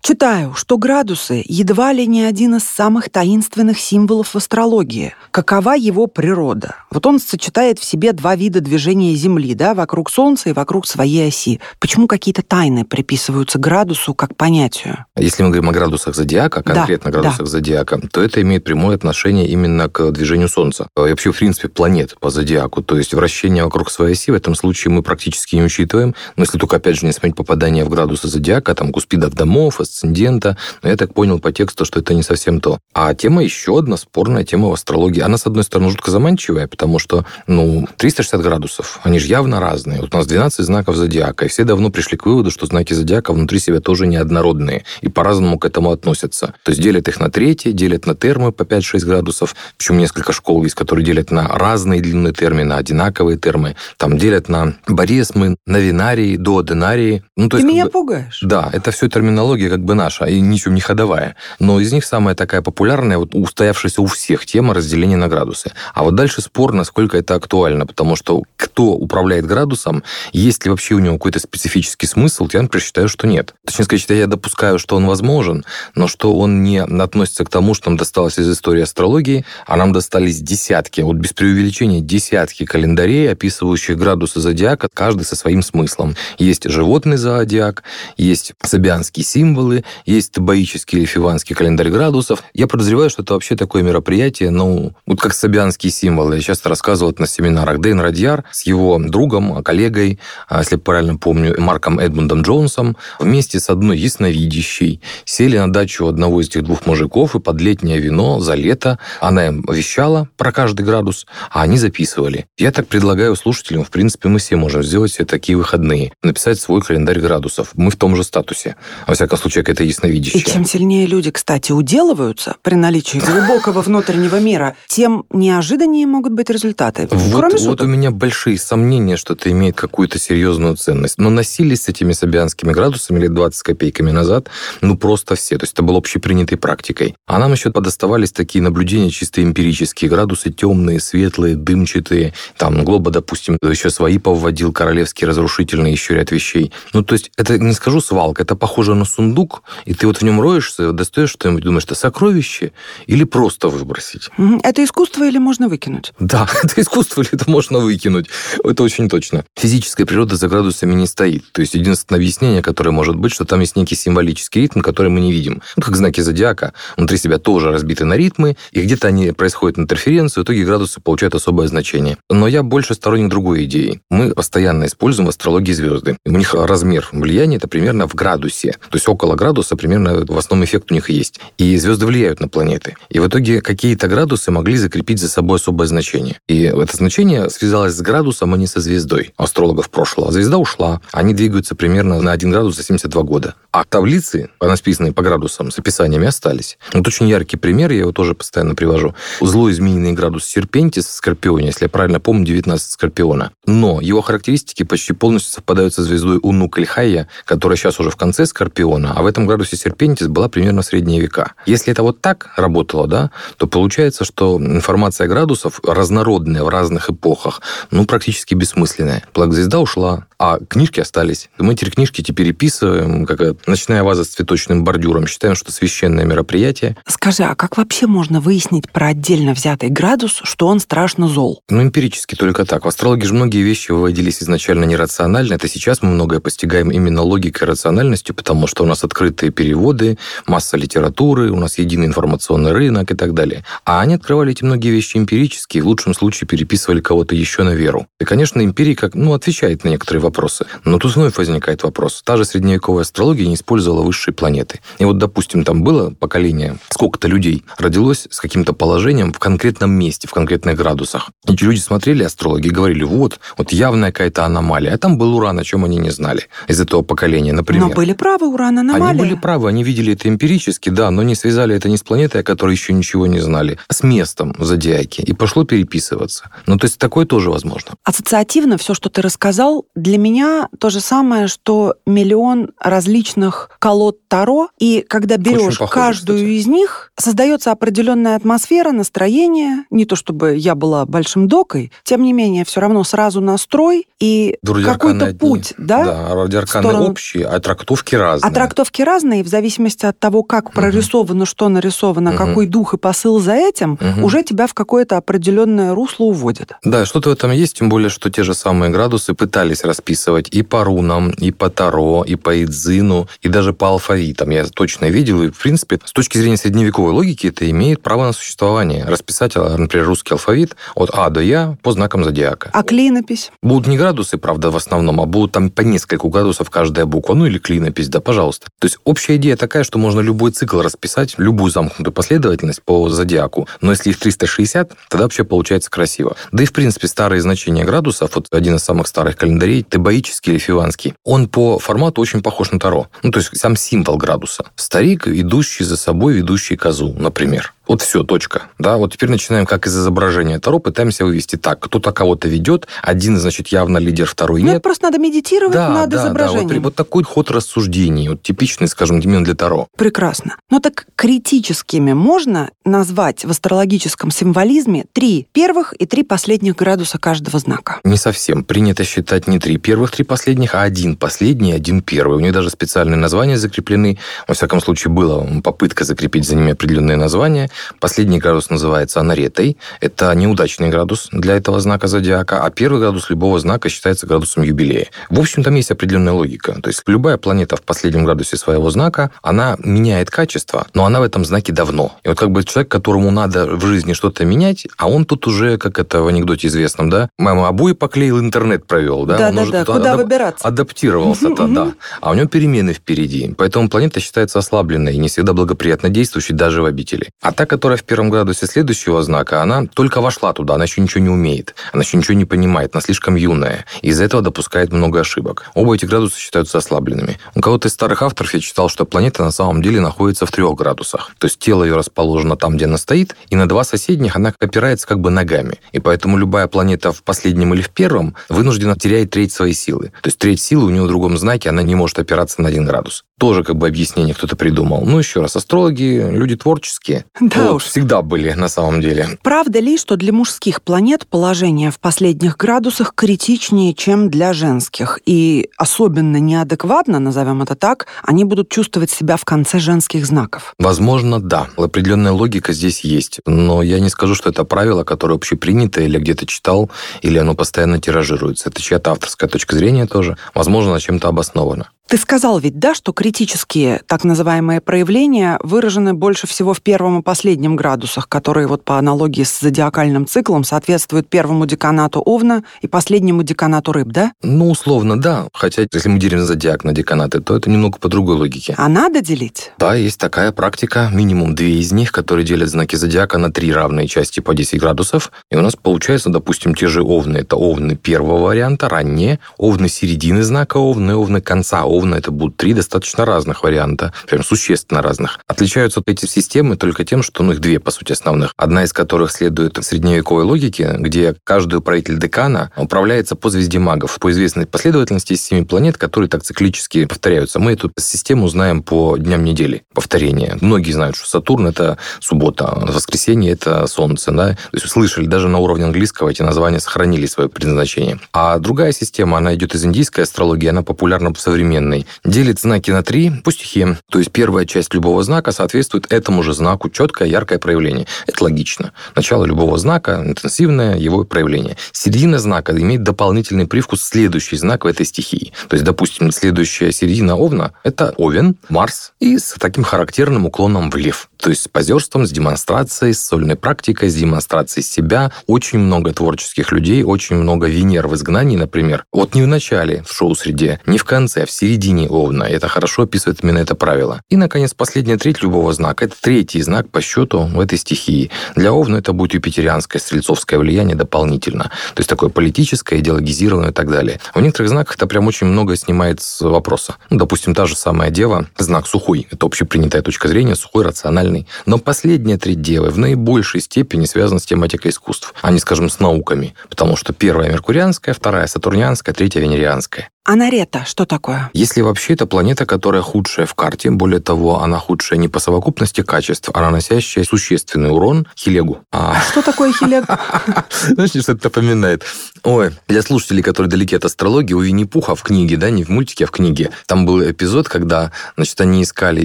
Читаю, 0.04 0.52
что 0.54 0.78
градусы 0.78 1.44
едва 1.46 1.92
ли 1.92 2.08
не 2.08 2.24
один 2.24 2.56
из 2.56 2.64
самых 2.64 3.08
таинственных 3.08 3.78
символов 3.78 4.34
в 4.34 4.36
астрологии. 4.36 5.14
Какова 5.30 5.76
его 5.76 6.08
природа? 6.08 6.74
Вот 6.90 7.06
он 7.06 7.20
сочетает 7.20 7.78
в 7.78 7.84
себе 7.84 8.12
два 8.12 8.34
вида 8.34 8.60
движения 8.60 9.14
Земли, 9.14 9.54
да, 9.54 9.74
вокруг 9.74 10.10
Солнца 10.10 10.48
и 10.48 10.52
вокруг 10.52 10.88
своей 10.88 11.28
оси. 11.28 11.60
Почему 11.78 12.08
какие-то 12.08 12.42
тайны 12.42 12.84
приписываются 12.84 13.60
градусу 13.60 14.12
как 14.12 14.36
понятию? 14.36 15.06
Если 15.16 15.44
мы 15.44 15.50
говорим 15.50 15.68
о 15.68 15.72
градусах 15.72 16.16
зодиака, 16.16 16.64
конкретно 16.64 17.12
да, 17.12 17.20
градусах 17.20 17.44
да. 17.44 17.50
зодиака, 17.50 18.00
то 18.12 18.20
это 18.20 18.42
имеет 18.42 18.64
прямое 18.64 18.96
отношение 18.96 19.46
именно 19.46 19.88
к 19.88 20.10
движению 20.10 20.48
Солнца. 20.48 20.88
И 20.96 21.00
вообще, 21.00 21.30
в 21.30 21.38
принципе, 21.38 21.68
планет 21.68 22.16
по 22.18 22.30
зодиаку. 22.30 22.82
То 22.82 22.98
есть 22.98 23.14
вращение 23.14 23.62
вокруг 23.62 23.88
своей 23.88 24.14
оси 24.14 24.32
в 24.32 24.34
этом 24.34 24.56
случае 24.56 24.90
мы 24.90 25.04
практически 25.04 25.54
не 25.54 25.62
учитываем. 25.62 26.16
Но 26.34 26.42
если 26.42 26.58
только, 26.58 26.78
опять 26.78 26.96
же, 26.96 27.06
не 27.06 27.12
смотреть 27.12 27.36
попадание 27.36 27.84
в 27.84 27.88
градусы 27.88 28.26
зодиака, 28.26 28.74
там, 28.74 28.90
куспидов 28.90 29.34
домов, 29.34 29.80
асцендента. 29.92 30.56
Но 30.82 30.88
я 30.88 30.96
так 30.96 31.14
понял 31.14 31.38
по 31.38 31.52
тексту, 31.52 31.84
что 31.84 32.00
это 32.00 32.14
не 32.14 32.22
совсем 32.22 32.60
то. 32.60 32.78
А 32.94 33.14
тема 33.14 33.42
еще 33.42 33.78
одна 33.78 33.96
спорная 33.96 34.44
тема 34.44 34.68
в 34.68 34.72
астрологии. 34.72 35.20
Она, 35.20 35.38
с 35.38 35.46
одной 35.46 35.64
стороны, 35.64 35.90
жутко 35.90 36.10
заманчивая, 36.10 36.66
потому 36.66 36.98
что, 36.98 37.24
ну, 37.46 37.86
360 37.96 38.40
градусов, 38.42 39.00
они 39.02 39.18
же 39.18 39.26
явно 39.26 39.60
разные. 39.60 40.00
Вот 40.00 40.14
у 40.14 40.16
нас 40.16 40.26
12 40.26 40.64
знаков 40.64 40.96
зодиака, 40.96 41.44
и 41.44 41.48
все 41.48 41.64
давно 41.64 41.90
пришли 41.90 42.16
к 42.16 42.26
выводу, 42.26 42.50
что 42.50 42.66
знаки 42.66 42.94
зодиака 42.94 43.32
внутри 43.32 43.58
себя 43.58 43.80
тоже 43.80 44.06
неоднородные, 44.06 44.84
и 45.00 45.08
по-разному 45.08 45.58
к 45.58 45.64
этому 45.64 45.90
относятся. 45.90 46.54
То 46.64 46.70
есть 46.70 46.82
делят 46.82 47.08
их 47.08 47.20
на 47.20 47.30
третьи, 47.30 47.70
делят 47.70 48.06
на 48.06 48.14
термы 48.14 48.52
по 48.52 48.62
5-6 48.62 49.04
градусов, 49.04 49.54
причем 49.76 49.98
несколько 49.98 50.32
школ 50.32 50.64
есть, 50.64 50.74
которые 50.74 51.04
делят 51.04 51.30
на 51.30 51.48
разные 51.48 52.00
длины 52.00 52.32
термины, 52.32 52.74
одинаковые 52.74 53.38
термы, 53.38 53.76
там 53.96 54.18
делят 54.18 54.48
на 54.48 54.74
баресмы, 54.88 55.56
на 55.66 55.78
винарии, 55.78 56.36
до 56.36 56.58
одинарии. 56.58 57.24
Ну, 57.36 57.48
то 57.48 57.56
Ты 57.56 57.62
есть, 57.62 57.72
меня 57.72 57.84
бы, 57.86 57.90
пугаешь. 57.90 58.40
Да, 58.42 58.70
это 58.72 58.90
все 58.90 59.08
терминология 59.08 59.68
как 59.68 59.81
бы 59.82 59.94
наша, 59.94 60.24
и 60.24 60.40
ничем 60.40 60.74
не 60.74 60.80
ходовая. 60.80 61.36
Но 61.58 61.80
из 61.80 61.92
них 61.92 62.04
самая 62.04 62.34
такая 62.34 62.62
популярная, 62.62 63.18
вот 63.18 63.34
устоявшаяся 63.34 64.02
у 64.02 64.06
всех 64.06 64.46
тема 64.46 64.74
разделения 64.74 65.16
на 65.16 65.28
градусы. 65.28 65.72
А 65.94 66.02
вот 66.02 66.14
дальше 66.14 66.42
спор, 66.42 66.72
насколько 66.72 67.16
это 67.16 67.34
актуально, 67.34 67.86
потому 67.86 68.16
что 68.16 68.42
кто 68.56 68.92
управляет 68.92 69.46
градусом, 69.46 70.02
есть 70.32 70.64
ли 70.64 70.70
вообще 70.70 70.94
у 70.94 70.98
него 70.98 71.14
какой-то 71.14 71.40
специфический 71.40 72.06
смысл, 72.06 72.48
я, 72.52 72.62
например, 72.62 72.84
считаю, 72.84 73.08
что 73.08 73.26
нет. 73.26 73.54
Точнее 73.64 73.84
сказать, 73.84 74.06
я 74.08 74.26
допускаю, 74.26 74.78
что 74.78 74.96
он 74.96 75.06
возможен, 75.06 75.64
но 75.94 76.08
что 76.08 76.36
он 76.36 76.62
не 76.62 76.78
относится 76.78 77.44
к 77.44 77.48
тому, 77.48 77.74
что 77.74 77.90
нам 77.90 77.96
досталось 77.96 78.38
из 78.38 78.50
истории 78.50 78.82
астрологии, 78.82 79.44
а 79.66 79.76
нам 79.76 79.92
достались 79.92 80.40
десятки, 80.40 81.00
вот 81.00 81.16
без 81.16 81.32
преувеличения 81.32 82.00
десятки 82.00 82.64
календарей, 82.64 83.30
описывающих 83.30 83.96
градусы 83.96 84.40
зодиака, 84.40 84.88
каждый 84.92 85.24
со 85.24 85.36
своим 85.36 85.62
смыслом. 85.62 86.16
Есть 86.38 86.68
животный 86.68 87.16
зодиак, 87.16 87.82
есть 88.16 88.52
сабианские 88.62 89.24
символы, 89.24 89.71
есть 90.06 90.32
табаический 90.32 90.98
или 90.98 91.06
фиванский 91.06 91.54
календарь 91.54 91.90
градусов. 91.90 92.42
Я 92.54 92.66
подозреваю, 92.66 93.10
что 93.10 93.22
это 93.22 93.34
вообще 93.34 93.56
такое 93.56 93.82
мероприятие, 93.82 94.50
ну, 94.50 94.92
вот 95.06 95.20
как 95.20 95.34
сабианские 95.34 95.92
символы. 95.92 96.36
Я 96.36 96.42
часто 96.42 96.68
рассказывал 96.68 97.12
это 97.12 97.22
на 97.22 97.26
семинарах. 97.26 97.80
Дэйн 97.80 98.00
Радьяр 98.00 98.44
с 98.50 98.66
его 98.66 98.98
другом, 98.98 99.62
коллегой, 99.62 100.18
а, 100.48 100.60
если 100.60 100.76
правильно 100.76 101.16
помню, 101.16 101.54
Марком 101.60 101.98
Эдмундом 101.98 102.42
Джонсом, 102.42 102.96
вместе 103.18 103.60
с 103.60 103.70
одной 103.70 103.98
ясновидящей 103.98 105.00
сели 105.24 105.58
на 105.58 105.72
дачу 105.72 106.06
одного 106.06 106.40
из 106.40 106.48
этих 106.48 106.64
двух 106.64 106.86
мужиков 106.86 107.34
и 107.34 107.40
под 107.40 107.60
летнее 107.60 107.98
вино 107.98 108.40
за 108.40 108.54
лето 108.54 108.98
она 109.20 109.46
им 109.46 109.64
вещала 109.70 110.28
про 110.36 110.52
каждый 110.52 110.84
градус, 110.84 111.26
а 111.50 111.62
они 111.62 111.78
записывали. 111.78 112.46
Я 112.58 112.72
так 112.72 112.88
предлагаю 112.88 113.36
слушателям, 113.36 113.84
в 113.84 113.90
принципе, 113.90 114.28
мы 114.28 114.38
все 114.38 114.56
можем 114.56 114.82
сделать 114.82 115.12
себе 115.12 115.24
такие 115.24 115.56
выходные, 115.56 116.12
написать 116.22 116.60
свой 116.60 116.82
календарь 116.82 117.20
градусов. 117.20 117.70
Мы 117.74 117.90
в 117.90 117.96
том 117.96 118.16
же 118.16 118.24
статусе. 118.24 118.76
Во 119.06 119.14
всяком 119.14 119.38
случае, 119.38 119.61
это 119.68 119.84
ясновидящая. 119.84 120.40
И 120.40 120.44
чем 120.44 120.64
сильнее 120.64 121.06
люди, 121.06 121.30
кстати, 121.30 121.72
уделываются 121.72 122.56
при 122.62 122.74
наличии 122.74 123.18
глубокого 123.24 123.82
внутреннего 123.82 124.40
мира, 124.40 124.76
тем 124.86 125.24
неожиданнее 125.32 126.06
могут 126.06 126.32
быть 126.32 126.50
результаты. 126.50 127.08
Вот, 127.10 127.38
Кроме 127.38 127.56
вот 127.66 127.80
у 127.80 127.86
меня 127.86 128.10
большие 128.10 128.58
сомнения, 128.58 129.16
что 129.16 129.34
это 129.34 129.50
имеет 129.50 129.76
какую-то 129.76 130.18
серьезную 130.18 130.76
ценность. 130.76 131.18
Но 131.18 131.30
носились 131.30 131.82
с 131.82 131.88
этими 131.88 132.12
собианскими 132.12 132.72
градусами 132.72 133.18
лет 133.18 133.34
20 133.34 133.58
с 133.58 133.62
копейками 133.62 134.10
назад, 134.10 134.48
ну 134.80 134.96
просто 134.96 135.34
все. 135.34 135.58
То 135.58 135.64
есть 135.64 135.74
это 135.74 135.82
было 135.82 135.98
общепринятой 135.98 136.58
практикой. 136.58 137.14
А 137.26 137.38
нам 137.38 137.52
еще 137.52 137.70
подоставались 137.70 138.32
такие 138.32 138.62
наблюдения 138.62 139.10
чисто 139.10 139.42
эмпирические. 139.42 140.10
Градусы 140.10 140.50
темные, 140.50 141.00
светлые, 141.00 141.56
дымчатые. 141.56 142.32
Там 142.56 142.84
Глоба, 142.84 143.10
допустим, 143.10 143.58
еще 143.62 143.90
свои 143.90 144.18
повводил, 144.18 144.72
королевские, 144.72 145.28
разрушительные, 145.28 145.92
еще 145.92 146.14
ряд 146.14 146.30
вещей. 146.30 146.72
Ну, 146.92 147.02
то 147.02 147.14
есть 147.14 147.30
это, 147.36 147.58
не 147.58 147.74
скажу 147.74 148.00
свалка, 148.00 148.42
это 148.42 148.56
похоже 148.56 148.94
на 148.94 149.04
сундук, 149.04 149.51
и 149.84 149.94
ты 149.94 150.06
вот 150.06 150.18
в 150.18 150.22
нем 150.22 150.40
роешься, 150.40 150.92
достаешь 150.92 151.30
что-нибудь, 151.30 151.64
думаешь, 151.64 151.84
это 151.84 151.94
сокровище 151.94 152.72
или 153.06 153.24
просто 153.24 153.68
выбросить? 153.68 154.30
Это 154.62 154.84
искусство 154.84 155.26
или 155.26 155.38
можно 155.38 155.68
выкинуть? 155.68 156.12
Да, 156.18 156.48
это 156.62 156.80
искусство 156.80 157.22
или 157.22 157.30
это 157.32 157.50
можно 157.50 157.78
выкинуть. 157.78 158.28
Это 158.64 158.82
очень 158.82 159.08
точно. 159.08 159.44
Физическая 159.56 160.06
природа 160.06 160.36
за 160.36 160.48
градусами 160.48 160.94
не 160.94 161.06
стоит. 161.06 161.50
То 161.52 161.60
есть 161.60 161.74
единственное 161.74 162.18
объяснение, 162.18 162.62
которое 162.62 162.90
может 162.90 163.16
быть, 163.16 163.32
что 163.32 163.44
там 163.44 163.60
есть 163.60 163.76
некий 163.76 163.96
символический 163.96 164.62
ритм, 164.62 164.80
который 164.80 165.08
мы 165.08 165.20
не 165.20 165.32
видим. 165.32 165.62
Ну, 165.76 165.82
как 165.82 165.96
знаки 165.96 166.20
зодиака. 166.20 166.72
Внутри 166.96 167.18
себя 167.18 167.38
тоже 167.38 167.70
разбиты 167.70 168.04
на 168.04 168.14
ритмы, 168.14 168.56
и 168.72 168.80
где-то 168.80 169.08
они 169.08 169.32
происходят 169.32 169.78
интерференцию, 169.78 170.42
в 170.42 170.46
итоге 170.46 170.64
градусы 170.64 171.00
получают 171.00 171.34
особое 171.34 171.68
значение. 171.68 172.18
Но 172.30 172.46
я 172.46 172.62
больше 172.62 172.94
сторонник 172.94 173.28
другой 173.28 173.64
идеи. 173.64 174.00
Мы 174.10 174.30
постоянно 174.30 174.86
используем 174.86 175.26
в 175.26 175.30
астрологии 175.30 175.72
звезды. 175.72 176.16
У 176.24 176.30
них 176.30 176.54
размер 176.54 177.08
влияния 177.12 177.56
это 177.56 177.68
примерно 177.68 178.08
в 178.08 178.14
градусе. 178.14 178.72
То 178.72 178.96
есть 178.96 179.08
около 179.32 179.36
градуса 179.36 179.76
примерно 179.76 180.24
в 180.26 180.38
основном 180.38 180.64
эффект 180.64 180.90
у 180.90 180.94
них 180.94 181.10
есть. 181.10 181.40
И 181.58 181.76
звезды 181.76 182.06
влияют 182.06 182.40
на 182.40 182.48
планеты. 182.48 182.96
И 183.10 183.18
в 183.18 183.26
итоге 183.26 183.60
какие-то 183.60 184.08
градусы 184.08 184.50
могли 184.50 184.76
закрепить 184.76 185.20
за 185.20 185.28
собой 185.28 185.56
особое 185.56 185.86
значение. 185.86 186.36
И 186.48 186.62
это 186.62 186.96
значение 186.96 187.50
связалось 187.50 187.94
с 187.94 188.00
градусом, 188.00 188.54
а 188.54 188.56
не 188.56 188.66
со 188.66 188.80
звездой 188.80 189.32
астрологов 189.36 189.90
прошлого. 189.90 190.32
Звезда 190.32 190.58
ушла, 190.58 191.00
они 191.12 191.34
двигаются 191.34 191.74
примерно 191.74 192.20
на 192.20 192.32
1 192.32 192.50
градус 192.50 192.76
за 192.76 192.82
72 192.82 193.22
года. 193.22 193.54
А 193.70 193.84
таблицы, 193.84 194.50
расписанные 194.60 195.12
по 195.12 195.22
градусам, 195.22 195.70
с 195.70 195.78
описаниями 195.78 196.26
остались. 196.26 196.78
Вот 196.92 197.06
очень 197.06 197.28
яркий 197.28 197.56
пример, 197.56 197.90
я 197.92 198.00
его 198.00 198.12
тоже 198.12 198.34
постоянно 198.34 198.74
привожу. 198.74 199.14
Злой 199.40 199.72
измененный 199.72 200.12
градус 200.12 200.44
Серпентис 200.44 201.06
в 201.06 201.12
Скорпионе, 201.12 201.66
если 201.66 201.86
я 201.86 201.88
правильно 201.88 202.20
помню, 202.20 202.46
19 202.46 202.90
Скорпиона. 202.90 203.52
Но 203.66 204.00
его 204.00 204.20
характеристики 204.20 204.82
почти 204.82 205.12
полностью 205.14 205.52
совпадают 205.52 205.94
со 205.94 206.02
звездой 206.02 206.38
Уну 206.42 206.68
Кальхая, 206.68 207.28
которая 207.44 207.76
сейчас 207.76 207.98
уже 208.00 208.10
в 208.10 208.16
конце 208.16 208.46
Скорпиона, 208.46 209.14
а 209.16 209.21
в 209.22 209.26
этом 209.26 209.46
градусе 209.46 209.76
Серпентис 209.76 210.28
была 210.28 210.48
примерно 210.48 210.82
средние 210.82 211.20
века. 211.20 211.52
Если 211.66 211.90
это 211.92 212.02
вот 212.02 212.20
так 212.20 212.50
работало, 212.56 213.06
да, 213.06 213.30
то 213.56 213.66
получается, 213.66 214.24
что 214.24 214.58
информация 214.58 215.26
градусов 215.26 215.80
разнородная 215.82 216.62
в 216.62 216.68
разных 216.68 217.10
эпохах, 217.10 217.60
ну, 217.90 218.04
практически 218.04 218.54
бессмысленная. 218.54 219.24
Благозвезда 219.34 219.80
ушла, 219.80 220.26
а 220.38 220.58
книжки 220.58 221.00
остались. 221.00 221.48
Мы 221.58 221.72
эти 221.72 221.84
книжки 221.86 222.22
теперь 222.22 222.42
переписываем, 222.42 223.24
как 223.24 223.66
ночная 223.68 224.02
ваза 224.02 224.24
с 224.24 224.28
цветочным 224.28 224.84
бордюром. 224.84 225.26
Считаем, 225.26 225.54
что 225.54 225.70
священное 225.70 226.24
мероприятие. 226.24 226.96
Скажи, 227.06 227.44
а 227.44 227.54
как 227.54 227.76
вообще 227.76 228.06
можно 228.06 228.40
выяснить 228.40 228.90
про 228.90 229.08
отдельно 229.08 229.54
взятый 229.54 229.88
градус, 229.88 230.40
что 230.42 230.66
он 230.66 230.80
страшно 230.80 231.28
зол? 231.28 231.62
Ну, 231.70 231.82
эмпирически 231.82 232.34
только 232.34 232.64
так. 232.64 232.84
В 232.84 232.88
астрологии 232.88 233.26
же 233.26 233.34
многие 233.34 233.62
вещи 233.62 233.92
выводились 233.92 234.42
изначально 234.42 234.84
нерационально. 234.84 235.54
Это 235.54 235.68
сейчас 235.68 236.02
мы 236.02 236.10
многое 236.10 236.40
постигаем 236.40 236.90
именно 236.90 237.22
логикой 237.22 237.62
и 237.66 237.70
рациональностью, 237.70 238.34
потому 238.34 238.66
что 238.66 238.82
у 238.82 238.86
нас 238.86 239.04
открытые 239.12 239.52
переводы, 239.52 240.18
масса 240.46 240.78
литературы, 240.78 241.50
у 241.50 241.56
нас 241.56 241.78
единый 241.78 242.06
информационный 242.06 242.72
рынок 242.72 243.10
и 243.10 243.14
так 243.14 243.34
далее. 243.34 243.62
А 243.84 244.00
они 244.00 244.14
открывали 244.14 244.52
эти 244.52 244.64
многие 244.64 244.88
вещи 244.88 245.18
эмпирически, 245.18 245.78
в 245.78 245.86
лучшем 245.86 246.14
случае 246.14 246.48
переписывали 246.48 247.00
кого-то 247.00 247.34
еще 247.34 247.62
на 247.62 247.74
веру. 247.74 248.06
И, 248.18 248.24
конечно, 248.24 248.62
эмпирия 248.64 248.96
как, 248.96 249.14
ну, 249.14 249.34
отвечает 249.34 249.84
на 249.84 249.90
некоторые 249.90 250.22
вопросы. 250.22 250.66
Но 250.84 250.98
тут 250.98 251.14
вновь 251.14 251.36
возникает 251.36 251.82
вопрос. 251.82 252.22
Та 252.24 252.38
же 252.38 252.46
средневековая 252.46 253.02
астрология 253.02 253.46
не 253.46 253.54
использовала 253.54 254.02
высшие 254.02 254.32
планеты. 254.32 254.80
И 254.98 255.04
вот, 255.04 255.18
допустим, 255.18 255.62
там 255.64 255.82
было 255.82 256.10
поколение, 256.10 256.78
сколько-то 256.88 257.28
людей 257.28 257.64
родилось 257.76 258.26
с 258.30 258.40
каким-то 258.40 258.72
положением 258.72 259.32
в 259.32 259.38
конкретном 259.38 259.90
месте, 259.90 260.26
в 260.26 260.32
конкретных 260.32 260.76
градусах. 260.76 261.30
Эти 261.46 261.64
люди 261.64 261.80
смотрели 261.80 262.24
астрологи 262.24 262.68
говорили, 262.68 263.04
вот, 263.04 263.40
вот 263.58 263.72
явная 263.72 264.10
какая-то 264.10 264.46
аномалия. 264.46 264.94
А 264.94 264.98
там 264.98 265.18
был 265.18 265.36
Уран, 265.36 265.58
о 265.58 265.64
чем 265.64 265.84
они 265.84 265.98
не 265.98 266.10
знали 266.10 266.48
из 266.68 266.80
этого 266.80 267.02
поколения, 267.02 267.52
например. 267.52 267.88
Но 267.88 267.94
были 267.94 268.14
правы, 268.14 268.48
Уран 268.48 268.78
аномалия. 268.78 269.01
Они 269.10 269.18
были 269.18 269.34
правы, 269.34 269.68
они 269.68 269.84
видели 269.84 270.12
это 270.12 270.28
эмпирически, 270.28 270.90
да, 270.90 271.10
но 271.10 271.22
не 271.22 271.34
связали 271.34 271.74
это 271.74 271.88
не 271.88 271.96
с 271.96 272.02
планетой, 272.02 272.42
о 272.42 272.44
которой 272.44 272.72
еще 272.72 272.92
ничего 272.92 273.26
не 273.26 273.40
знали, 273.40 273.78
а 273.88 273.92
с 273.92 274.02
местом 274.02 274.54
в 274.58 274.64
зодиаке. 274.64 275.22
И 275.22 275.32
пошло 275.32 275.64
переписываться. 275.64 276.50
Ну, 276.66 276.78
то 276.78 276.86
есть 276.86 276.98
такое 276.98 277.26
тоже 277.26 277.50
возможно. 277.50 277.92
Ассоциативно 278.04 278.76
все, 278.78 278.94
что 278.94 279.08
ты 279.08 279.22
рассказал, 279.22 279.86
для 279.94 280.18
меня 280.18 280.68
то 280.78 280.90
же 280.90 281.00
самое, 281.00 281.48
что 281.48 281.94
миллион 282.06 282.70
различных 282.78 283.70
колод 283.78 284.18
Таро, 284.28 284.68
и 284.78 285.04
когда 285.08 285.36
берешь 285.36 285.78
похоже, 285.78 285.92
каждую 285.92 286.38
кстати. 286.38 286.52
из 286.52 286.66
них, 286.66 287.12
создается 287.18 287.72
определенная 287.72 288.36
атмосфера, 288.36 288.92
настроение. 288.92 289.84
Не 289.90 290.04
то 290.04 290.16
чтобы 290.16 290.56
я 290.56 290.74
была 290.74 291.06
большим 291.06 291.48
докой, 291.48 291.92
тем 292.04 292.22
не 292.22 292.32
менее, 292.32 292.64
все 292.64 292.80
равно 292.80 293.04
сразу 293.04 293.40
настрой 293.40 294.06
и 294.20 294.58
какой-то 294.62 295.34
путь, 295.34 295.74
да? 295.78 296.04
Да, 296.04 296.34
ради 296.34 296.56
арканы 296.56 296.88
сторону... 296.88 297.10
общие, 297.10 297.46
а 297.46 297.58
трактовки 297.60 298.14
разные. 298.14 298.50
А 298.50 298.52
трактовки 298.52 298.91
разные, 299.00 299.42
в 299.42 299.48
зависимости 299.48 300.04
от 300.06 300.18
того, 300.18 300.42
как 300.42 300.72
прорисовано, 300.72 301.46
что 301.46 301.68
нарисовано, 301.68 302.34
какой 302.34 302.66
дух 302.66 302.94
и 302.94 302.98
посыл 302.98 303.40
за 303.40 303.54
этим, 303.54 303.98
уже 304.22 304.42
тебя 304.42 304.66
в 304.66 304.74
какое-то 304.74 305.16
определенное 305.16 305.94
русло 305.94 306.24
уводит. 306.24 306.72
Да, 306.84 307.06
что-то 307.06 307.30
в 307.30 307.32
этом 307.32 307.50
есть, 307.50 307.78
тем 307.78 307.88
более, 307.88 308.10
что 308.10 308.30
те 308.30 308.42
же 308.42 308.54
самые 308.54 308.90
градусы 308.90 309.34
пытались 309.34 309.84
расписывать 309.84 310.48
и 310.50 310.62
по 310.62 310.84
рунам, 310.84 311.30
и 311.30 311.50
по 311.50 311.70
Таро, 311.70 312.24
и 312.24 312.36
по 312.36 312.62
Идзину, 312.62 313.28
и 313.40 313.48
даже 313.48 313.72
по 313.72 313.88
алфавитам. 313.88 314.50
Я 314.50 314.64
точно 314.66 315.06
видел, 315.06 315.42
и, 315.42 315.50
в 315.50 315.58
принципе, 315.58 315.98
с 316.04 316.12
точки 316.12 316.38
зрения 316.38 316.56
средневековой 316.56 317.12
логики, 317.12 317.46
это 317.46 317.68
имеет 317.70 318.02
право 318.02 318.26
на 318.26 318.32
существование. 318.32 319.04
Расписать, 319.04 319.52
а, 319.56 319.76
например, 319.76 320.06
русский 320.06 320.32
алфавит 320.32 320.76
от 320.94 321.10
А 321.12 321.30
до 321.30 321.40
Я 321.40 321.76
по 321.82 321.92
знакам 321.92 322.24
зодиака. 322.24 322.70
А 322.72 322.82
клинопись? 322.82 323.50
Будут 323.62 323.86
не 323.86 323.96
градусы, 323.96 324.38
правда, 324.38 324.70
в 324.70 324.76
основном, 324.76 325.20
а 325.20 325.26
будут 325.26 325.52
там 325.52 325.70
по 325.70 325.82
несколько 325.82 326.28
градусов 326.28 326.70
каждая 326.70 327.06
буква, 327.06 327.34
ну 327.34 327.46
или 327.46 327.58
клинопись, 327.58 328.08
да, 328.08 328.20
пожалуйста. 328.20 328.68
То 328.82 328.86
есть 328.86 328.98
общая 329.04 329.36
идея 329.36 329.54
такая, 329.54 329.84
что 329.84 329.96
можно 329.96 330.18
любой 330.18 330.50
цикл 330.50 330.80
расписать, 330.80 331.36
любую 331.38 331.70
замкнутую 331.70 332.12
последовательность 332.12 332.82
по 332.82 333.08
зодиаку, 333.10 333.68
но 333.80 333.92
если 333.92 334.10
их 334.10 334.18
360, 334.18 334.94
тогда 335.08 335.24
вообще 335.26 335.44
получается 335.44 335.88
красиво. 335.88 336.34
Да 336.50 336.64
и, 336.64 336.66
в 336.66 336.72
принципе, 336.72 337.06
старые 337.06 337.42
значения 337.42 337.84
градусов, 337.84 338.34
вот 338.34 338.48
один 338.50 338.74
из 338.74 338.82
самых 338.82 339.06
старых 339.06 339.36
календарей, 339.36 339.86
тебаический 339.88 340.54
или 340.54 340.58
фиванский, 340.58 341.14
он 341.22 341.46
по 341.46 341.78
формату 341.78 342.20
очень 342.20 342.42
похож 342.42 342.72
на 342.72 342.80
Таро. 342.80 343.06
Ну, 343.22 343.30
то 343.30 343.38
есть 343.38 343.56
сам 343.56 343.76
символ 343.76 344.16
градуса. 344.16 344.64
Старик, 344.74 345.28
идущий 345.28 345.84
за 345.84 345.96
собой, 345.96 346.32
ведущий 346.32 346.74
козу, 346.74 347.14
например. 347.16 347.72
Вот 347.86 348.00
все, 348.00 348.22
точка. 348.22 348.62
Да, 348.78 348.96
вот 348.96 349.12
теперь 349.12 349.28
начинаем 349.30 349.66
как 349.66 349.86
из 349.86 349.96
изображения 349.98 350.58
Таро, 350.60 350.78
пытаемся 350.78 351.24
вывести 351.24 351.56
так. 351.56 351.80
Кто-то 351.80 352.12
кого-то 352.12 352.48
ведет, 352.48 352.86
один, 353.02 353.38
значит, 353.38 353.68
явно 353.68 353.98
лидер, 353.98 354.26
второй 354.26 354.62
Ну, 354.62 354.72
нет. 354.72 354.82
просто 354.82 355.06
надо 355.06 355.18
медитировать 355.18 355.74
Да, 355.74 355.88
над 355.88 356.08
да, 356.10 356.16
да, 356.18 356.22
изображением. 356.24 356.68
вот, 356.68 356.84
вот 356.84 356.94
такой 356.94 357.24
ход 357.24 357.50
рассуждений, 357.50 358.28
вот 358.28 358.42
типичный, 358.42 358.86
скажем, 358.88 359.18
именно 359.20 359.44
для 359.44 359.54
Таро. 359.54 359.88
Прекрасно. 359.96 360.56
Но 360.70 360.78
так 360.78 361.06
критическими 361.16 362.12
можно 362.12 362.70
назвать 362.84 363.44
в 363.44 363.50
астрологическом 363.50 364.30
символизме 364.30 365.06
три 365.12 365.48
первых 365.52 365.92
и 365.94 366.06
три 366.06 366.22
последних 366.22 366.76
градуса 366.76 367.18
каждого 367.18 367.58
знака? 367.58 368.00
Не 368.04 368.16
совсем. 368.16 368.62
Принято 368.64 369.04
считать 369.04 369.48
не 369.48 369.58
три 369.58 369.76
первых, 369.78 370.12
три 370.12 370.24
последних, 370.24 370.74
а 370.74 370.82
один 370.82 371.16
последний, 371.16 371.72
один 371.72 372.00
первый. 372.02 372.36
У 372.36 372.40
них 372.40 372.52
даже 372.52 372.70
специальные 372.70 373.16
названия 373.16 373.56
закреплены. 373.58 374.18
Во 374.46 374.54
всяком 374.54 374.80
случае, 374.80 375.12
была 375.12 375.44
попытка 375.64 376.04
закрепить 376.04 376.46
за 376.46 376.54
ними 376.54 376.72
определенные 376.72 377.16
названия. 377.16 377.70
Последний 378.00 378.38
градус 378.38 378.70
называется 378.70 379.20
анаретой. 379.20 379.76
Это 380.00 380.34
неудачный 380.34 380.88
градус 380.90 381.28
для 381.32 381.56
этого 381.56 381.80
знака 381.80 382.06
зодиака, 382.08 382.62
а 382.64 382.70
первый 382.70 383.00
градус 383.00 383.30
любого 383.30 383.58
знака 383.58 383.88
считается 383.88 384.26
градусом 384.26 384.62
юбилея. 384.62 385.08
В 385.30 385.38
общем, 385.38 385.62
там 385.62 385.74
есть 385.74 385.90
определенная 385.90 386.32
логика. 386.32 386.80
То 386.82 386.88
есть 386.88 387.02
любая 387.06 387.36
планета 387.36 387.76
в 387.76 387.82
последнем 387.82 388.24
градусе 388.24 388.56
своего 388.56 388.90
знака, 388.90 389.30
она 389.42 389.76
меняет 389.78 390.30
качество, 390.30 390.86
но 390.94 391.04
она 391.04 391.20
в 391.20 391.22
этом 391.22 391.44
знаке 391.44 391.72
давно. 391.72 392.16
И 392.24 392.28
вот 392.28 392.38
как 392.38 392.50
бы 392.50 392.64
человек, 392.64 392.90
которому 392.90 393.30
надо 393.30 393.66
в 393.66 393.84
жизни 393.86 394.12
что-то 394.12 394.44
менять, 394.44 394.86
а 394.96 395.08
он 395.08 395.24
тут 395.24 395.46
уже, 395.46 395.78
как 395.78 395.98
это 395.98 396.22
в 396.22 396.26
анекдоте 396.28 396.68
известном, 396.68 397.10
да, 397.10 397.28
мама 397.38 397.68
обои 397.68 397.92
поклеил, 397.92 398.40
интернет 398.40 398.86
провел, 398.86 399.24
да, 399.26 399.48
он 399.48 399.58
уже 399.58 399.72
Да-да-да, 399.72 399.84
тут 399.84 399.96
куда 399.96 400.12
адап- 400.14 400.16
выбираться? 400.16 400.68
адаптировался-то, 400.68 401.66
да. 401.68 401.92
А 402.20 402.30
у 402.30 402.34
него 402.34 402.46
перемены 402.48 402.92
впереди. 402.92 403.54
Поэтому 403.56 403.88
планета 403.88 404.20
считается 404.20 404.58
ослабленной 404.58 405.14
и 405.14 405.18
не 405.18 405.28
всегда 405.28 405.52
благоприятно 405.52 406.08
действующей 406.08 406.54
даже 406.54 406.82
в 406.82 406.84
обители. 406.84 407.28
А 407.40 407.52
та, 407.62 407.66
которая 407.66 407.96
в 407.96 408.02
первом 408.02 408.28
градусе 408.28 408.66
следующего 408.66 409.22
знака, 409.22 409.62
она 409.62 409.86
только 409.86 410.20
вошла 410.20 410.52
туда, 410.52 410.74
она 410.74 410.84
еще 410.84 411.00
ничего 411.00 411.22
не 411.22 411.28
умеет, 411.28 411.76
она 411.92 412.02
еще 412.02 412.16
ничего 412.16 412.34
не 412.34 412.44
понимает, 412.44 412.90
она 412.92 413.00
слишком 413.00 413.36
юная. 413.36 413.84
И 414.00 414.08
из-за 414.08 414.24
этого 414.24 414.42
допускает 414.42 414.92
много 414.92 415.20
ошибок. 415.20 415.70
Оба 415.74 415.94
эти 415.94 416.04
градуса 416.04 416.40
считаются 416.40 416.78
ослабленными. 416.78 417.38
У 417.54 417.60
кого-то 417.60 417.86
из 417.86 417.92
старых 417.92 418.22
авторов 418.22 418.52
я 418.52 418.58
читал, 418.58 418.88
что 418.88 419.04
планета 419.04 419.44
на 419.44 419.52
самом 419.52 419.80
деле 419.80 420.00
находится 420.00 420.44
в 420.44 420.50
трех 420.50 420.74
градусах. 420.74 421.30
То 421.38 421.46
есть 421.46 421.60
тело 421.60 421.84
ее 421.84 421.94
расположено 421.94 422.56
там, 422.56 422.74
где 422.76 422.86
она 422.86 422.98
стоит, 422.98 423.36
и 423.48 423.54
на 423.54 423.68
два 423.68 423.84
соседних 423.84 424.34
она 424.34 424.52
опирается 424.58 425.06
как 425.06 425.20
бы 425.20 425.30
ногами. 425.30 425.78
И 425.92 426.00
поэтому 426.00 426.38
любая 426.38 426.66
планета 426.66 427.12
в 427.12 427.22
последнем 427.22 427.74
или 427.74 427.82
в 427.82 427.90
первом 427.90 428.34
вынуждена 428.48 428.96
терять 428.96 429.30
треть 429.30 429.52
своей 429.52 429.74
силы. 429.74 430.12
То 430.22 430.28
есть 430.28 430.38
треть 430.38 430.60
силы 430.60 430.86
у 430.86 430.90
нее 430.90 431.04
в 431.04 431.08
другом 431.08 431.38
знаке, 431.38 431.68
она 431.68 431.82
не 431.82 431.94
может 431.94 432.18
опираться 432.18 432.60
на 432.60 432.70
один 432.70 432.86
градус. 432.86 433.22
Тоже 433.38 433.62
как 433.62 433.76
бы 433.76 433.86
объяснение 433.86 434.34
кто-то 434.34 434.56
придумал. 434.56 435.04
Ну, 435.04 435.18
еще 435.18 435.40
раз, 435.40 435.54
астрологи 435.54 436.28
люди 436.32 436.56
творческие. 436.56 437.24
Да 437.54 437.64
Вот, 437.64 437.74
уж. 437.76 437.84
Всегда 437.84 438.22
были 438.22 438.52
на 438.52 438.68
самом 438.68 439.00
деле. 439.00 439.38
Правда 439.42 439.80
ли, 439.80 439.98
что 439.98 440.16
для 440.16 440.32
мужских 440.32 440.82
планет 440.82 441.26
положение 441.26 441.90
в 441.90 441.98
последних 441.98 442.56
градусах 442.56 443.14
критичнее, 443.14 443.94
чем 443.94 444.30
для 444.30 444.52
женских? 444.52 445.18
И 445.26 445.70
особенно 445.76 446.38
неадекватно, 446.38 447.18
назовем 447.18 447.62
это 447.62 447.74
так, 447.74 448.06
они 448.22 448.44
будут 448.44 448.68
чувствовать 448.68 449.10
себя 449.10 449.36
в 449.36 449.44
конце 449.44 449.78
женских 449.78 450.26
знаков? 450.26 450.74
Возможно, 450.78 451.40
да. 451.40 451.68
Определенная 451.76 452.32
логика 452.32 452.72
здесь 452.72 453.00
есть. 453.00 453.40
Но 453.46 453.82
я 453.82 454.00
не 454.00 454.08
скажу, 454.08 454.34
что 454.34 454.50
это 454.50 454.64
правило, 454.64 455.04
которое 455.04 455.34
общепринято, 455.34 456.00
или 456.00 456.18
где-то 456.18 456.46
читал, 456.46 456.90
или 457.22 457.38
оно 457.38 457.54
постоянно 457.54 458.00
тиражируется. 458.00 458.68
Это 458.68 458.80
чья-то 458.80 459.12
авторская 459.12 459.48
точка 459.48 459.76
зрения 459.76 460.06
тоже. 460.06 460.36
Возможно, 460.54 460.98
чем-то 461.00 461.28
обосновано. 461.28 461.90
Ты 462.12 462.18
сказал 462.18 462.58
ведь, 462.58 462.78
да, 462.78 462.94
что 462.94 463.14
критические 463.14 464.02
так 464.06 464.22
называемые 464.22 464.82
проявления 464.82 465.58
выражены 465.62 466.12
больше 466.12 466.46
всего 466.46 466.74
в 466.74 466.82
первом 466.82 467.20
и 467.20 467.22
последнем 467.22 467.74
градусах, 467.74 468.28
которые 468.28 468.66
вот 468.66 468.84
по 468.84 468.98
аналогии 468.98 469.44
с 469.44 469.60
зодиакальным 469.60 470.26
циклом 470.26 470.62
соответствуют 470.62 471.30
первому 471.30 471.64
деканату 471.64 472.20
Овна 472.20 472.64
и 472.82 472.86
последнему 472.86 473.44
деканату 473.44 473.92
Рыб, 473.92 474.08
да? 474.08 474.32
Ну, 474.42 474.68
условно, 474.68 475.18
да. 475.18 475.46
Хотя, 475.54 475.86
если 475.90 476.10
мы 476.10 476.18
делим 476.18 476.40
зодиак 476.40 476.84
на 476.84 476.92
деканаты, 476.92 477.40
то 477.40 477.56
это 477.56 477.70
немного 477.70 477.98
по 477.98 478.10
другой 478.10 478.36
логике. 478.36 478.74
А 478.76 478.90
надо 478.90 479.22
делить? 479.22 479.72
Да, 479.78 479.94
есть 479.94 480.20
такая 480.20 480.52
практика, 480.52 481.08
минимум 481.10 481.54
две 481.54 481.78
из 481.78 481.92
них, 481.92 482.12
которые 482.12 482.44
делят 482.44 482.68
знаки 482.68 482.94
зодиака 482.94 483.38
на 483.38 483.50
три 483.50 483.72
равные 483.72 484.06
части 484.06 484.40
по 484.40 484.54
10 484.54 484.78
градусов. 484.78 485.32
И 485.50 485.56
у 485.56 485.62
нас 485.62 485.76
получается, 485.76 486.28
допустим, 486.28 486.74
те 486.74 486.88
же 486.88 487.02
овны. 487.02 487.38
Это 487.38 487.56
овны 487.56 487.96
первого 487.96 488.48
варианта, 488.48 488.90
ранние, 488.90 489.38
овны 489.56 489.88
середины 489.88 490.42
знака 490.42 490.76
овны, 490.76 491.16
овны 491.16 491.40
конца 491.40 491.86
овна. 492.02 492.16
Это 492.16 492.30
будут 492.30 492.56
три 492.56 492.74
достаточно 492.74 493.24
разных 493.24 493.62
варианта, 493.62 494.12
прям 494.28 494.42
существенно 494.44 495.02
разных. 495.02 495.38
Отличаются 495.46 496.02
эти 496.06 496.26
системы 496.26 496.76
только 496.76 497.04
тем, 497.04 497.22
что 497.22 497.42
ну, 497.42 497.52
их 497.52 497.60
две, 497.60 497.78
по 497.78 497.90
сути, 497.90 498.12
основных. 498.12 498.52
Одна 498.56 498.84
из 498.84 498.92
которых 498.92 499.30
следует 499.30 499.78
средневековой 499.80 500.44
логике, 500.44 500.94
где 500.98 501.36
каждый 501.44 501.76
управитель 501.76 502.18
декана 502.18 502.70
управляется 502.76 503.36
по 503.36 503.50
звезде 503.50 503.78
магов, 503.78 504.18
по 504.18 504.30
известной 504.30 504.66
последовательности 504.66 505.34
из 505.34 505.44
семи 505.44 505.64
планет, 505.64 505.96
которые 505.96 506.28
так 506.28 506.42
циклически 506.42 507.04
повторяются. 507.04 507.58
Мы 507.58 507.72
эту 507.72 507.90
систему 507.98 508.48
знаем 508.48 508.82
по 508.82 509.16
дням 509.16 509.44
недели, 509.44 509.84
повторения. 509.94 510.58
Многие 510.60 510.92
знают, 510.92 511.16
что 511.16 511.26
Сатурн— 511.26 511.66
это 511.68 511.98
суббота, 512.20 512.66
воскресенье— 512.74 513.52
это 513.52 513.86
солнце. 513.86 514.32
Да? 514.32 514.48
То 514.50 514.56
есть 514.74 514.88
слышали, 514.88 515.26
даже 515.26 515.48
на 515.48 515.58
уровне 515.58 515.84
английского 515.84 516.30
эти 516.30 516.42
названия 516.42 516.80
сохранили 516.80 517.26
свое 517.26 517.48
предназначение. 517.48 518.18
А 518.32 518.58
другая 518.58 518.92
система, 518.92 519.38
она 519.38 519.54
идет 519.54 519.74
из 519.74 519.84
индийской 519.84 520.24
астрологии, 520.24 520.68
она 520.68 520.82
популярна 520.82 521.32
в 521.32 521.40
современной. 521.40 521.81
Делит 522.24 522.60
знаки 522.60 522.90
на 522.90 523.02
три 523.02 523.30
по 523.30 523.52
стихиям. 523.52 523.98
То 524.10 524.18
есть 524.18 524.30
первая 524.30 524.64
часть 524.64 524.94
любого 524.94 525.22
знака 525.22 525.52
соответствует 525.52 526.12
этому 526.12 526.42
же 526.42 526.54
знаку, 526.54 526.90
четкое, 526.90 527.28
яркое 527.28 527.58
проявление. 527.58 528.06
Это 528.26 528.44
логично. 528.44 528.92
Начало 529.14 529.44
любого 529.44 529.78
знака, 529.78 530.22
интенсивное 530.24 530.96
его 530.96 531.24
проявление. 531.24 531.76
Середина 531.92 532.38
знака 532.38 532.72
имеет 532.72 533.02
дополнительный 533.02 533.66
привкус 533.66 534.02
следующий 534.02 534.56
знак 534.56 534.84
в 534.84 534.86
этой 534.86 535.06
стихии. 535.06 535.52
То 535.68 535.74
есть, 535.74 535.84
допустим, 535.84 536.30
следующая 536.32 536.92
середина 536.92 537.36
Овна– 537.36 537.72
это 537.84 538.14
Овен, 538.16 538.56
Марс, 538.68 539.12
и 539.20 539.38
с 539.38 539.54
таким 539.58 539.84
характерным 539.84 540.46
уклоном 540.46 540.90
в 540.90 540.96
Лев. 540.96 541.28
То 541.42 541.50
есть 541.50 541.62
с 541.62 541.68
позерством, 541.68 542.24
с 542.24 542.30
демонстрацией, 542.30 543.12
с 543.12 543.24
сольной 543.24 543.56
практикой, 543.56 544.10
с 544.10 544.14
демонстрацией 544.14 544.84
себя. 544.84 545.32
Очень 545.48 545.80
много 545.80 546.12
творческих 546.12 546.70
людей, 546.70 547.02
очень 547.02 547.34
много 547.34 547.66
Венер 547.66 548.06
в 548.06 548.14
изгнании, 548.14 548.56
например. 548.56 549.04
Вот 549.12 549.34
не 549.34 549.42
в 549.42 549.48
начале 549.48 550.04
в 550.06 550.12
шоу-среде, 550.12 550.80
не 550.86 550.98
в 550.98 551.04
конце, 551.04 551.42
а 551.42 551.46
в 551.46 551.50
середине 551.50 552.08
Овна. 552.08 552.44
Это 552.44 552.68
хорошо 552.68 553.02
описывает 553.02 553.42
именно 553.42 553.58
это 553.58 553.74
правило. 553.74 554.22
И, 554.30 554.36
наконец, 554.36 554.72
последняя 554.72 555.16
треть 555.16 555.42
любого 555.42 555.72
знака– 555.72 556.04
это 556.06 556.14
третий 556.20 556.62
знак 556.62 556.88
по 556.90 557.00
счету 557.00 557.40
в 557.40 557.58
этой 557.58 557.76
стихии. 557.76 558.30
Для 558.54 558.72
Овна 558.72 558.98
это 558.98 559.12
будет 559.12 559.34
юпитерианское, 559.34 560.00
стрельцовское 560.00 560.60
влияние 560.60 560.94
дополнительно. 560.94 561.72
То 561.94 562.00
есть 562.00 562.08
такое 562.08 562.30
политическое, 562.30 563.00
идеологизированное 563.00 563.70
и 563.70 563.72
так 563.72 563.90
далее. 563.90 564.20
В 564.32 564.40
некоторых 564.40 564.68
знаках 564.68 564.94
это 564.94 565.08
прям 565.08 565.26
очень 565.26 565.48
много 565.48 565.74
снимает 565.74 566.22
с 566.22 566.40
вопроса. 566.40 566.98
Ну, 567.10 567.18
допустим, 567.18 567.52
та 567.52 567.66
же 567.66 567.74
самая 567.74 568.10
Дева, 568.10 568.46
знак 568.58 568.86
сухой. 568.86 569.26
Это 569.32 569.44
общепринятая 569.44 570.02
точка 570.02 570.28
зрения, 570.28 570.54
сухой, 570.54 570.84
рациональный. 570.84 571.31
Но 571.66 571.78
последняя 571.78 572.38
треть 572.38 572.60
Девы 572.62 572.90
в 572.90 572.98
наибольшей 572.98 573.60
степени 573.60 574.04
связана 574.04 574.40
с 574.40 574.46
тематикой 574.46 574.90
искусств, 574.90 575.34
а 575.42 575.50
не, 575.50 575.58
скажем, 575.58 575.88
с 575.88 575.98
науками. 575.98 576.54
Потому 576.68 576.96
что 576.96 577.12
первая 577.12 577.50
меркурианская, 577.50 578.14
вторая 578.14 578.46
сатурнианская, 578.46 579.14
третья 579.14 579.40
венерианская. 579.40 580.10
Анарета, 580.24 580.84
что 580.86 581.04
такое? 581.04 581.50
Если 581.52 581.80
вообще 581.80 582.12
это 582.12 582.26
планета, 582.26 582.64
которая 582.64 583.02
худшая 583.02 583.44
в 583.44 583.54
карте, 583.54 583.90
более 583.90 584.20
того, 584.20 584.62
она 584.62 584.78
худшая 584.78 585.18
не 585.18 585.26
по 585.26 585.40
совокупности 585.40 586.02
качеств, 586.02 586.48
а 586.54 586.60
наносящая 586.60 587.24
существенный 587.24 587.90
урон 587.90 588.28
Хилегу. 588.38 588.84
А 588.92 589.20
Что 589.20 589.42
такое 589.42 589.72
Хилег? 589.72 590.04
знаешь, 590.90 591.10
что 591.10 591.32
это 591.32 591.46
напоминает? 591.46 592.04
Ой, 592.44 592.70
для 592.86 593.02
слушателей, 593.02 593.42
которые 593.42 593.68
далеки 593.68 593.96
от 593.96 594.04
астрологии, 594.04 594.54
у 594.54 594.60
Винни-Пуха 594.60 595.16
в 595.16 595.22
книге, 595.24 595.56
да, 595.56 595.70
не 595.70 595.82
в 595.82 595.88
мультике, 595.88 596.24
а 596.24 596.26
в 596.28 596.30
книге, 596.30 596.70
там 596.86 597.04
был 597.04 597.20
эпизод, 597.28 597.68
когда, 597.68 598.12
значит, 598.36 598.60
они 598.60 598.84
искали 598.84 599.24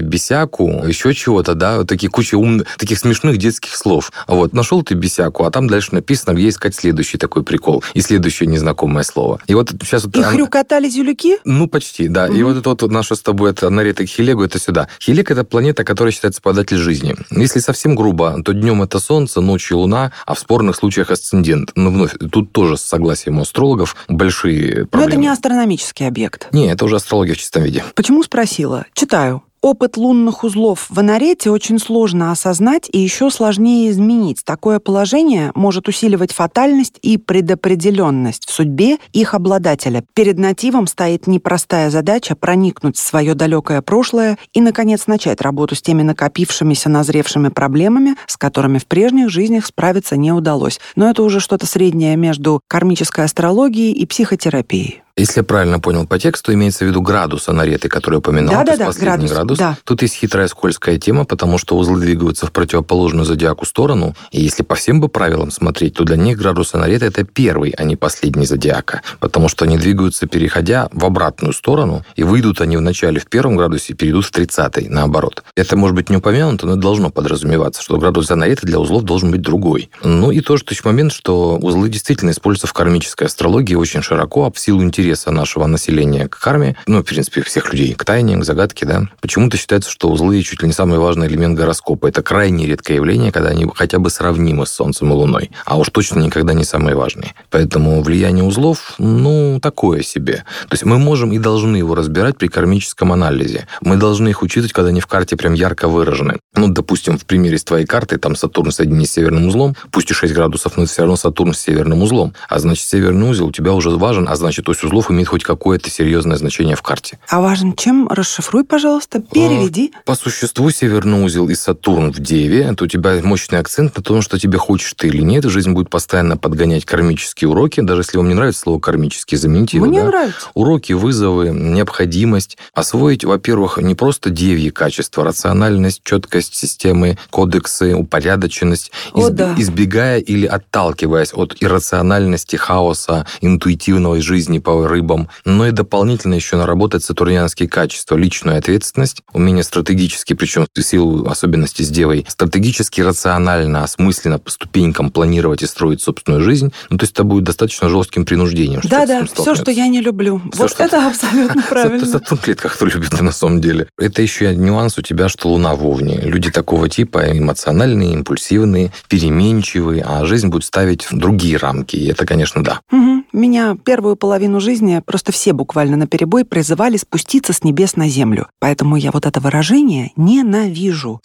бесяку, 0.00 0.84
еще 0.84 1.14
чего-то, 1.14 1.54
да, 1.54 1.78
вот 1.78 1.88
такие 1.88 2.10
куча 2.10 2.34
умных, 2.34 2.66
таких 2.76 2.98
смешных 2.98 3.36
детских 3.38 3.76
слов. 3.76 4.10
Вот, 4.26 4.52
нашел 4.52 4.82
ты 4.82 4.94
бесяку, 4.94 5.44
а 5.44 5.52
там 5.52 5.68
дальше 5.68 5.94
написано, 5.94 6.34
где 6.34 6.48
искать 6.48 6.74
следующий 6.74 7.18
такой 7.18 7.44
прикол 7.44 7.84
и 7.94 8.00
следующее 8.00 8.48
незнакомое 8.48 9.04
слово. 9.04 9.40
И 9.46 9.54
вот 9.54 9.70
сейчас 9.82 10.04
вот... 10.04 10.16
И 10.16 10.18
она- 10.18 10.30
хрюкотали 10.30 10.87
зюлюки? 10.90 11.38
ну, 11.44 11.68
почти, 11.68 12.08
да. 12.08 12.26
И 12.28 12.42
вот 12.42 12.56
это 12.56 12.70
вот 12.70 12.82
наша 12.90 13.14
с 13.14 13.20
тобой 13.20 13.50
это 13.50 13.70
Нарета 13.70 14.04
к 14.04 14.08
Хилегу, 14.08 14.42
это 14.42 14.58
сюда. 14.58 14.88
Хилег– 15.00 15.30
это 15.32 15.44
планета, 15.44 15.84
которая 15.84 16.12
считается 16.12 16.40
податель 16.42 16.76
жизни. 16.76 17.14
Если 17.30 17.60
совсем 17.60 17.94
грубо, 17.94 18.42
то 18.44 18.52
днем 18.52 18.82
это 18.82 18.98
Солнце, 19.00 19.40
ночью 19.40 19.78
Луна, 19.78 20.12
а 20.26 20.34
в 20.34 20.38
спорных 20.38 20.76
случаях 20.76 21.10
асцендент. 21.10 21.72
Но 21.74 21.90
вновь, 21.90 22.12
тут 22.30 22.52
тоже 22.52 22.76
с 22.76 22.82
согласием 22.82 23.38
астрологов 23.40 23.96
большие 24.08 24.80
Но 24.80 24.86
проблемы. 24.86 25.12
это 25.12 25.20
не 25.20 25.28
астрономический 25.28 26.06
объект. 26.06 26.48
Не, 26.52 26.70
это 26.70 26.84
уже 26.84 26.96
астрология 26.96 27.34
в 27.34 27.38
чистом 27.38 27.62
виде. 27.62 27.84
Почему 27.94 28.22
спросила? 28.22 28.86
Читаю. 28.94 29.42
Опыт 29.60 29.96
лунных 29.96 30.44
узлов 30.44 30.86
в 30.88 30.98
Анарете 31.00 31.50
очень 31.50 31.80
сложно 31.80 32.30
осознать 32.30 32.88
и 32.92 33.00
еще 33.00 33.28
сложнее 33.28 33.90
изменить. 33.90 34.44
Такое 34.44 34.78
положение 34.78 35.50
может 35.56 35.88
усиливать 35.88 36.32
фатальность 36.32 36.98
и 37.02 37.18
предопределенность 37.18 38.48
в 38.48 38.52
судьбе 38.52 38.98
их 39.12 39.34
обладателя. 39.34 40.04
Перед 40.14 40.38
нативом 40.38 40.86
стоит 40.86 41.26
непростая 41.26 41.90
задача 41.90 42.36
проникнуть 42.36 42.96
в 42.96 43.02
свое 43.02 43.34
далекое 43.34 43.82
прошлое 43.82 44.38
и, 44.52 44.60
наконец, 44.60 45.08
начать 45.08 45.40
работу 45.40 45.74
с 45.74 45.82
теми 45.82 46.02
накопившимися 46.02 46.88
назревшими 46.88 47.48
проблемами, 47.48 48.14
с 48.28 48.36
которыми 48.36 48.78
в 48.78 48.86
прежних 48.86 49.28
жизнях 49.28 49.66
справиться 49.66 50.16
не 50.16 50.30
удалось. 50.30 50.78
Но 50.94 51.10
это 51.10 51.24
уже 51.24 51.40
что-то 51.40 51.66
среднее 51.66 52.14
между 52.14 52.60
кармической 52.68 53.24
астрологией 53.24 53.92
и 53.92 54.06
психотерапией. 54.06 55.02
Если 55.18 55.40
я 55.40 55.44
правильно 55.44 55.80
понял 55.80 56.06
по 56.06 56.16
тексту, 56.16 56.52
имеется 56.54 56.84
в 56.84 56.88
виду 56.88 57.02
градус 57.02 57.48
анареты, 57.48 57.88
который 57.88 58.20
упоминал, 58.20 58.54
да, 58.54 58.76
да, 58.76 58.76
да, 58.76 58.92
градус, 58.92 59.30
градус. 59.32 59.58
Да. 59.58 59.76
Тут 59.82 60.02
есть 60.02 60.14
хитрая 60.14 60.46
скользкая 60.46 60.96
тема, 60.98 61.24
потому 61.24 61.58
что 61.58 61.76
узлы 61.76 62.00
двигаются 62.00 62.46
в 62.46 62.52
противоположную 62.52 63.24
зодиаку 63.24 63.66
сторону, 63.66 64.14
и 64.30 64.40
если 64.40 64.62
по 64.62 64.76
всем 64.76 65.00
бы 65.00 65.08
правилам 65.08 65.50
смотреть, 65.50 65.94
то 65.94 66.04
для 66.04 66.16
них 66.16 66.38
градус 66.38 66.72
анареты 66.74 67.06
это 67.06 67.24
первый, 67.24 67.70
а 67.70 67.82
не 67.82 67.96
последний 67.96 68.46
зодиака, 68.46 69.02
потому 69.18 69.48
что 69.48 69.64
они 69.64 69.76
двигаются, 69.76 70.28
переходя 70.28 70.88
в 70.92 71.04
обратную 71.04 71.52
сторону, 71.52 72.04
и 72.14 72.22
выйдут 72.22 72.60
они 72.60 72.76
вначале 72.76 73.18
в 73.18 73.26
первом 73.26 73.56
градусе 73.56 73.94
и 73.94 73.96
перейдут 73.96 74.24
в 74.24 74.30
тридцатый, 74.30 74.88
наоборот. 74.88 75.42
Это 75.56 75.76
может 75.76 75.96
быть 75.96 76.10
не 76.10 76.18
упомянуто, 76.18 76.66
но 76.66 76.76
должно 76.76 77.10
подразумеваться, 77.10 77.82
что 77.82 77.98
градус 77.98 78.30
анареты 78.30 78.68
для 78.68 78.78
узлов 78.78 79.02
должен 79.02 79.32
быть 79.32 79.42
другой. 79.42 79.90
Ну 80.04 80.30
и 80.30 80.40
тоже 80.40 80.62
есть 80.70 80.84
момент, 80.84 81.12
что 81.12 81.56
узлы 81.56 81.88
действительно 81.88 82.30
используются 82.30 82.68
в 82.68 82.72
кармической 82.72 83.26
астрологии 83.26 83.74
очень 83.74 84.02
широко, 84.02 84.46
а 84.46 84.52
в 84.52 84.58
силу 84.60 84.84
интереса 84.84 85.07
нашего 85.30 85.66
населения 85.66 86.28
к 86.28 86.38
карме, 86.38 86.76
ну, 86.86 87.00
в 87.00 87.04
принципе, 87.04 87.42
всех 87.42 87.72
людей, 87.72 87.94
к 87.94 88.04
тайне, 88.04 88.36
к 88.36 88.44
загадке, 88.44 88.86
да. 88.86 89.08
Почему-то 89.20 89.56
считается, 89.56 89.90
что 89.90 90.08
узлы 90.10 90.42
чуть 90.42 90.62
ли 90.62 90.68
не 90.68 90.74
самый 90.74 90.98
важный 90.98 91.26
элемент 91.26 91.56
гороскопа. 91.56 92.06
Это 92.06 92.22
крайне 92.22 92.66
редкое 92.66 92.94
явление, 92.94 93.32
когда 93.32 93.50
они 93.50 93.66
хотя 93.74 93.98
бы 93.98 94.10
сравнимы 94.10 94.66
с 94.66 94.70
Солнцем 94.70 95.10
и 95.10 95.14
Луной, 95.14 95.50
а 95.64 95.78
уж 95.78 95.90
точно 95.90 96.20
никогда 96.20 96.54
не 96.54 96.64
самые 96.64 96.96
важные. 96.96 97.34
Поэтому 97.50 98.02
влияние 98.02 98.44
узлов, 98.44 98.94
ну, 98.98 99.58
такое 99.62 100.02
себе. 100.02 100.44
То 100.68 100.74
есть 100.74 100.84
мы 100.84 100.98
можем 100.98 101.32
и 101.32 101.38
должны 101.38 101.76
его 101.76 101.94
разбирать 101.94 102.36
при 102.36 102.48
кармическом 102.48 103.12
анализе. 103.12 103.66
Мы 103.80 103.96
должны 103.96 104.28
их 104.28 104.42
учитывать, 104.42 104.72
когда 104.72 104.88
они 104.88 105.00
в 105.00 105.06
карте 105.06 105.36
прям 105.36 105.54
ярко 105.54 105.88
выражены. 105.88 106.38
Ну, 106.54 106.68
допустим, 106.68 107.18
в 107.18 107.24
примере 107.24 107.58
с 107.58 107.64
твоей 107.64 107.86
карты, 107.86 108.18
там 108.18 108.34
Сатурн 108.34 108.72
соединен 108.72 109.06
с 109.06 109.10
северным 109.10 109.46
узлом, 109.46 109.76
пусть 109.90 110.10
и 110.10 110.14
6 110.14 110.34
градусов, 110.34 110.76
но 110.76 110.86
все 110.86 111.02
равно 111.02 111.16
Сатурн 111.16 111.54
с 111.54 111.60
северным 111.60 112.02
узлом. 112.02 112.34
А 112.48 112.58
значит, 112.58 112.86
северный 112.86 113.30
узел 113.30 113.46
у 113.46 113.52
тебя 113.52 113.72
уже 113.72 113.90
важен, 113.90 114.28
а 114.28 114.36
значит, 114.36 114.68
ось 114.68 114.82
узлов 114.82 114.97
имеет 115.10 115.28
хоть 115.28 115.44
какое 115.44 115.68
какое-то 115.68 115.90
серьезное 115.90 116.36
значение 116.36 116.76
в 116.76 116.82
карте. 116.82 117.18
А 117.28 117.40
важен 117.40 117.74
чем? 117.74 118.08
Расшифруй, 118.08 118.64
пожалуйста, 118.64 119.20
переведи. 119.20 119.92
По 120.06 120.14
существу 120.14 120.70
северный 120.70 121.22
узел 121.22 121.48
и 121.48 121.54
Сатурн 121.54 122.10
в 122.10 122.20
Деве, 122.20 122.62
это 122.62 122.84
у 122.84 122.86
тебя 122.86 123.20
мощный 123.22 123.58
акцент 123.58 123.94
на 123.96 124.02
том, 124.02 124.22
что 124.22 124.38
тебе 124.38 124.56
хочешь 124.56 124.94
ты 124.96 125.08
или 125.08 125.20
нет. 125.20 125.44
Жизнь 125.44 125.72
будет 125.72 125.90
постоянно 125.90 126.38
подгонять 126.38 126.86
кармические 126.86 127.50
уроки. 127.50 127.80
Даже 127.80 128.00
если 128.00 128.16
вам 128.16 128.28
не 128.28 128.34
нравится 128.34 128.62
слово 128.62 128.80
кармические, 128.80 129.38
замените 129.38 129.76
его. 129.76 129.86
Мне 129.86 130.00
да? 130.00 130.06
нравится. 130.06 130.48
Уроки, 130.54 130.94
вызовы, 130.94 131.50
необходимость. 131.50 132.56
Освоить, 132.72 133.24
во-первых, 133.24 133.76
не 133.76 133.94
просто 133.94 134.30
девьи 134.30 134.70
качества, 134.70 135.22
рациональность, 135.22 136.00
четкость 136.02 136.54
системы, 136.54 137.18
кодексы, 137.28 137.94
упорядоченность, 137.94 138.90
О, 139.12 139.28
изб- 139.28 139.32
да. 139.32 139.54
избегая 139.58 140.18
или 140.18 140.46
отталкиваясь 140.46 141.34
от 141.34 141.56
иррациональности, 141.60 142.56
хаоса, 142.56 143.26
интуитивной 143.42 144.22
жизни 144.22 144.58
по 144.58 144.77
рыбам, 144.86 145.28
но 145.44 145.66
и 145.66 145.72
дополнительно 145.72 146.34
еще 146.34 146.56
наработать 146.56 147.04
сатурнианские 147.04 147.68
качества, 147.68 148.16
личную 148.16 148.58
ответственность, 148.58 149.22
умение 149.32 149.64
стратегически, 149.64 150.34
причем 150.34 150.66
в 150.74 150.82
силу 150.82 151.26
особенностей 151.26 151.84
с 151.84 151.88
девой, 151.88 152.24
стратегически, 152.28 153.00
рационально, 153.00 153.84
осмысленно 153.84 154.38
по 154.38 154.50
ступенькам 154.50 155.10
планировать 155.10 155.62
и 155.62 155.66
строить 155.66 156.02
собственную 156.02 156.42
жизнь. 156.42 156.72
Ну, 156.90 156.98
то 156.98 157.04
есть 157.04 157.14
это 157.14 157.24
будет 157.24 157.44
достаточно 157.44 157.88
жестким 157.88 158.24
принуждением. 158.24 158.80
что 158.80 158.90
Да, 158.90 159.04
с 159.04 159.08
да, 159.08 159.18
этим 159.22 159.34
все, 159.34 159.54
что 159.54 159.70
я 159.70 159.88
не 159.88 160.00
люблю. 160.00 160.40
Всё, 160.52 160.62
вот 160.62 160.76
это 160.78 161.06
абсолютно 161.06 161.62
правильно. 161.68 162.06
Сатурн 162.06 162.40
клетка 162.40 162.68
кто 162.68 162.86
любит 162.86 163.20
на 163.20 163.32
самом 163.32 163.60
деле. 163.60 163.88
Это 163.98 164.22
еще 164.22 164.54
нюанс 164.54 164.98
у 164.98 165.02
тебя, 165.02 165.28
что 165.28 165.48
Луна 165.48 165.74
в 165.74 165.86
Овне. 165.86 166.20
Люди 166.22 166.50
такого 166.50 166.88
типа 166.88 167.36
эмоциональные, 167.38 168.12
импульсивные, 168.14 168.92
переменчивые, 169.08 170.04
а 170.06 170.24
жизнь 170.24 170.48
будет 170.48 170.64
ставить 170.64 171.10
в 171.10 171.16
другие 171.16 171.56
рамки. 171.56 171.96
И 171.96 172.08
это, 172.08 172.26
конечно, 172.26 172.62
да. 172.62 172.80
Мгм. 172.90 173.24
Меня 173.32 173.76
первую 173.84 174.16
половину 174.16 174.60
жизни 174.60 174.67
просто 175.04 175.32
все 175.32 175.52
буквально 175.52 175.96
на 175.96 176.06
перебой 176.06 176.44
призывали 176.44 176.96
спуститься 176.96 177.52
с 177.52 177.64
небес 177.64 177.96
на 177.96 178.08
землю. 178.08 178.48
Поэтому 178.58 178.96
я 178.96 179.10
вот 179.10 179.26
это 179.26 179.40
выражение 179.40 180.12
ненавижу. 180.16 181.20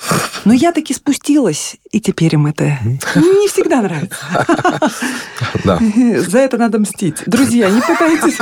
Но 0.46 0.54
я 0.54 0.72
таки 0.72 0.94
спустилась, 0.94 1.78
и 1.92 2.02
теперь 2.02 2.36
им 2.36 2.48
это 2.48 2.78
не 3.16 3.48
всегда 3.48 3.82
нравится. 3.82 4.18
Да. 5.64 5.80
За 6.28 6.40
это 6.40 6.58
надо 6.58 6.80
мстить. 6.80 7.24
Друзья, 7.26 7.70
не 7.70 7.80
пытайтесь. 7.80 8.38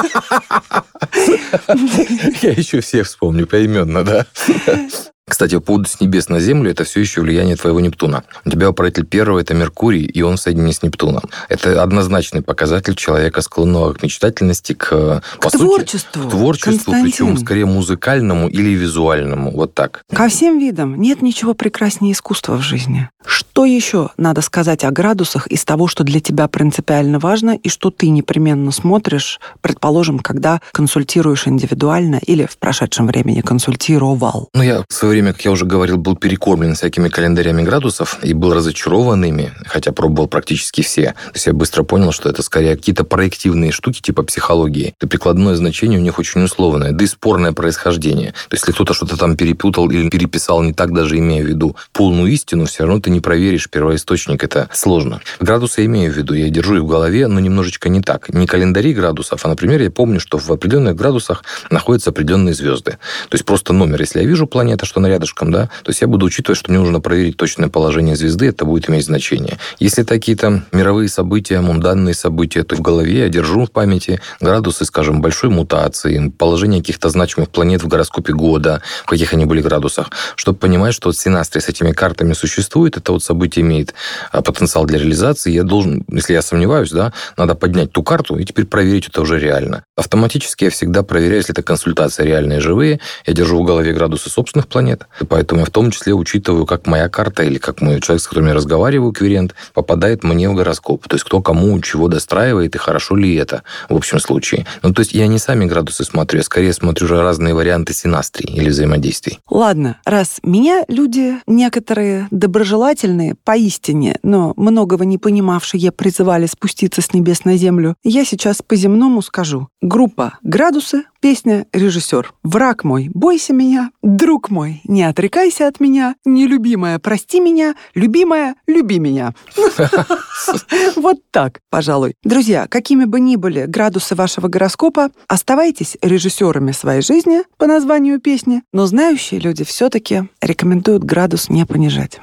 Я 2.42 2.52
еще 2.52 2.80
всех 2.80 3.06
вспомню 3.06 3.46
поименно, 3.46 4.04
да. 4.04 4.26
Кстати, 5.28 5.56
по 5.56 5.62
поводу 5.62 5.88
с 5.88 6.00
небес 6.02 6.30
на 6.30 6.40
землю, 6.40 6.70
это 6.72 6.84
все 6.84 7.00
еще 7.00 7.22
влияние 7.22 7.56
твоего 7.56 7.80
Нептуна. 7.80 8.24
У 8.44 8.50
тебя 8.50 8.70
управитель 8.70 9.06
первого– 9.06 9.40
это 9.42 9.54
Меркурий, 9.54 10.04
и 10.04 10.22
он 10.24 10.36
в 10.38 10.42
соединении 10.42 10.74
с 10.74 10.84
Нептуном. 10.84 11.24
Это 11.48 11.82
однозначный 11.82 12.42
показатель 12.42 12.96
человека, 12.96 13.42
склонного 13.42 13.94
к 13.94 14.04
мечтательности, 14.04 14.74
к, 14.74 14.90
К 14.90 15.22
по 15.40 15.50
сути, 15.50 15.62
творчеству. 15.64 16.28
к 16.28 16.30
творчеству, 16.32 16.72
Константин. 16.92 17.04
причем 17.12 17.38
скорее 17.38 17.66
музыкальному 17.66 18.50
или 18.50 18.70
визуальному. 18.72 19.52
Вот 19.52 19.74
так. 19.74 20.02
Ко 20.14 20.28
всем 20.28 20.60
видам 20.60 21.00
нет 21.00 21.22
ничего 21.22 21.54
прекраснее 21.54 22.14
искусства 22.14 22.58
в 22.58 22.62
жизни. 22.62 23.10
Что 23.24 23.66
еще 23.66 24.10
надо 24.18 24.42
сказать 24.42 24.84
о 24.84 24.90
градусах 24.92 25.46
из 25.48 25.64
того, 25.64 25.88
что 25.88 26.04
для 26.04 26.20
тебя 26.20 26.48
принципиально 26.48 27.20
важно 27.20 27.52
и 27.52 27.70
что 27.70 27.92
ты 27.92 28.10
непременно 28.10 28.72
смотришь, 28.72 29.40
предположим, 29.62 30.18
когда 30.20 30.60
консультируешь 30.72 31.48
индивидуально 31.48 32.20
или 32.26 32.46
в 32.46 32.58
прошедшем 32.58 33.06
времени 33.08 33.42
консультировал? 33.42 34.50
Ну, 34.56 34.64
я 34.64 34.84
в 34.90 34.94
время, 35.12 35.34
как 35.34 35.44
я 35.44 35.52
уже 35.52 35.66
говорил, 35.66 35.98
был 35.98 36.16
перекормлен 36.16 36.74
всякими 36.74 37.10
календарями 37.10 37.64
градусов 37.64 38.18
и 38.24 38.34
был 38.34 38.54
разочарован 38.54 39.24
ими, 39.26 39.52
хотя 39.66 39.92
пробовал 39.92 40.28
практически 40.28 40.82
все. 40.82 41.08
То 41.08 41.32
есть 41.34 41.48
я 41.48 41.54
быстро 41.54 41.84
понял, 41.84 42.12
что 42.12 42.30
это 42.30 42.42
скорее 42.42 42.78
какие-то 42.78 43.04
проективные 43.04 43.72
штуки 43.72 44.02
типа 44.02 44.24
психологии. 44.24 44.96
И 45.02 45.06
прикладное 45.06 45.56
значение 45.56 46.00
у 46.00 46.02
них 46.02 46.18
очень 46.18 46.44
условное, 46.44 46.92
да 46.94 47.04
и 47.04 47.08
спорное 47.08 47.52
происхождение. 47.52 48.32
То 48.50 48.56
есть 48.56 48.62
если 48.62 48.72
кто-то 48.72 48.94
что-то 48.94 49.18
там 49.18 49.36
перепутал 49.36 49.90
или 49.90 50.10
переписал 50.10 50.64
не 50.64 50.74
так, 50.74 50.94
даже 50.94 51.18
имея 51.18 51.44
в 51.44 51.48
виду 51.48 51.76
полную 51.92 52.32
истину, 52.32 52.66
все 52.66 52.86
равно 52.86 53.02
ты 53.02 53.10
не 53.10 53.20
проверишь 53.20 53.70
первоисточник, 53.70 54.44
это 54.44 54.70
сложно. 54.72 55.20
Градусы 55.42 55.82
я 55.82 55.88
имею 55.88 56.14
в 56.14 56.16
виду, 56.16 56.34
я 56.34 56.50
держу 56.50 56.78
их 56.78 56.84
в 56.84 56.88
голове, 56.88 57.28
но 57.28 57.40
немножечко 57.40 57.90
не 57.90 58.02
так. 58.02 58.30
Не 58.30 58.48
календари 58.48 58.94
градусов, 58.94 59.46
а, 59.46 59.50
например, 59.50 59.82
я 59.82 59.92
помню, 59.92 60.22
что 60.22 60.38
в 60.38 60.50
определенных 60.52 60.96
градусах 60.96 61.44
находятся 61.70 62.12
определенные 62.12 62.54
звезды. 62.54 62.92
То 62.92 63.36
есть 63.36 63.44
просто 63.44 63.74
номер, 63.74 64.00
если 64.00 64.22
я 64.22 64.26
вижу 64.26 64.48
планета, 64.48 64.86
что 64.86 65.01
она 65.02 65.10
рядышком, 65.10 65.52
да, 65.52 65.70
то 65.84 65.90
есть 65.90 66.02
я 66.02 66.08
буду 66.08 66.26
учитывать, 66.26 66.58
что 66.58 66.72
мне 66.72 66.80
нужно 66.80 67.02
проверить 67.02 67.38
точное 67.38 67.70
положение 67.70 68.16
звезды, 68.16 68.48
это 68.48 68.66
будет 68.66 68.90
иметь 68.90 69.06
значение. 69.06 69.58
Если 69.80 70.04
это 70.04 70.14
какие-то 70.14 70.64
мировые 70.72 71.10
события, 71.10 71.60
мунданные 71.60 72.14
события, 72.14 72.64
то 72.64 72.76
в 72.76 72.82
голове 72.82 73.20
я 73.20 73.30
держу 73.30 73.66
в 73.66 73.72
памяти 73.72 74.22
градусы, 74.40 74.86
скажем, 74.86 75.22
большой 75.22 75.50
мутации, 75.50 76.30
положение 76.30 76.82
каких-то 76.82 77.10
значимых 77.10 77.50
планет 77.50 77.84
в 77.84 77.88
гороскопе 77.88 78.34
года, 78.34 78.82
в 79.04 79.10
каких 79.10 79.34
они 79.34 79.46
были 79.46 79.62
градусах, 79.62 80.12
чтобы 80.36 80.58
понимать, 80.58 80.94
что 80.94 81.10
вот 81.10 81.18
синастрия 81.18 81.62
с 81.62 81.70
этими 81.70 81.92
картами 81.92 82.34
существует, 82.34 82.98
это 82.98 83.12
вот 83.12 83.24
событие 83.24 83.64
имеет 83.64 83.94
а, 84.32 84.42
потенциал 84.42 84.86
для 84.86 85.00
реализации, 85.00 85.52
я 85.52 85.64
должен, 85.64 86.06
если 86.12 86.34
я 86.34 86.42
сомневаюсь, 86.42 86.92
да, 86.92 87.14
надо 87.38 87.56
поднять 87.56 87.92
ту 87.92 88.04
карту 88.04 88.38
и 88.38 88.46
теперь 88.46 88.66
проверить 88.66 89.08
это 89.08 89.22
уже 89.22 89.40
реально. 89.40 89.84
Автоматически 89.96 90.66
я 90.66 90.70
всегда 90.70 91.04
проверяю, 91.04 91.38
если 91.38 91.54
это 91.54 91.64
консультация 91.64 92.26
реальные, 92.26 92.60
живые, 92.60 93.00
я 93.26 93.34
держу 93.34 93.62
в 93.62 93.66
голове 93.66 93.94
градусы 93.94 94.30
собственных 94.30 94.68
планет, 94.68 94.91
и 95.20 95.26
поэтому 95.26 95.62
я 95.62 95.66
в 95.66 95.70
том 95.70 95.92
числе 95.92 96.14
учитываю, 96.14 96.66
как 96.66 96.88
моя 96.88 97.10
карта 97.10 97.44
или 97.44 97.58
как 97.58 97.82
мой 97.82 98.02
человек, 98.02 98.22
с 98.22 98.28
которым 98.28 98.48
я 98.48 98.54
разговариваю, 98.54 99.12
квирент, 99.12 99.56
попадает 99.74 100.24
мне 100.24 100.50
в 100.50 100.56
гороскоп. 100.56 101.08
То 101.08 101.16
есть 101.16 101.26
кто 101.26 101.42
кому 101.42 101.80
чего 101.82 102.08
достраивает 102.08 102.76
и 102.76 102.78
хорошо 102.78 103.16
ли 103.16 103.36
это 103.36 103.64
в 103.90 103.96
общем 103.96 104.20
случае. 104.20 104.66
Ну, 104.84 104.94
то 104.94 105.02
есть 105.02 105.14
я 105.14 105.28
не 105.28 105.40
сами 105.40 105.66
градусы 105.66 106.04
смотрю, 106.04 106.40
я 106.40 106.44
скорее 106.44 106.74
смотрю 106.74 107.06
уже 107.06 107.22
разные 107.22 107.54
варианты 107.54 107.94
синастрии 107.94 108.56
или 108.56 108.70
взаимодействий. 108.70 109.40
Ладно, 109.50 109.98
раз 110.06 110.40
меня 110.44 110.84
люди 110.88 111.36
некоторые 111.48 112.28
доброжелательные 112.32 113.36
поистине, 113.44 114.18
но 114.24 114.54
многого 114.58 115.06
не 115.06 115.18
понимавшие 115.18 115.92
призывали 115.92 116.46
спуститься 116.46 117.02
с 117.02 117.14
небес 117.14 117.46
на 117.46 117.58
землю, 117.58 117.96
я 118.04 118.26
сейчас 118.26 118.62
по-земному 118.62 119.22
скажу. 119.22 119.68
Группа 119.82 120.38
«Градусы» 120.44 121.04
Песня 121.22 121.68
«Режиссер». 121.72 122.34
«Враг 122.42 122.84
мой, 122.84 123.12
бойся 123.14 123.54
меня, 123.54 123.92
друг 124.02 124.50
мой, 124.50 124.82
не 124.86 125.04
отрекайся 125.04 125.68
от 125.68 125.80
меня, 125.80 126.16
нелюбимая, 126.26 126.98
прости 126.98 127.40
меня, 127.40 127.76
любимая, 127.94 128.56
люби 128.68 128.98
меня». 128.98 129.36
Вот 130.96 131.20
так, 131.30 131.60
пожалуй. 131.70 132.16
Друзья, 132.24 132.66
какими 132.68 133.06
бы 133.06 133.20
ни 133.20 133.36
были 133.36 133.66
градусы 133.68 134.16
вашего 134.16 134.48
гороскопа, 134.48 135.12
оставайтесь 135.28 135.96
режиссерами 136.02 136.72
своей 136.72 137.04
жизни 137.04 137.44
по 137.58 137.68
названию 137.68 138.20
песни, 138.20 138.64
но 138.74 138.88
знающие 138.88 139.40
люди 139.40 139.64
все-таки 139.64 140.24
рекомендуют 140.42 141.04
градус 141.04 141.50
не 141.50 141.68
понижать. 141.68 142.20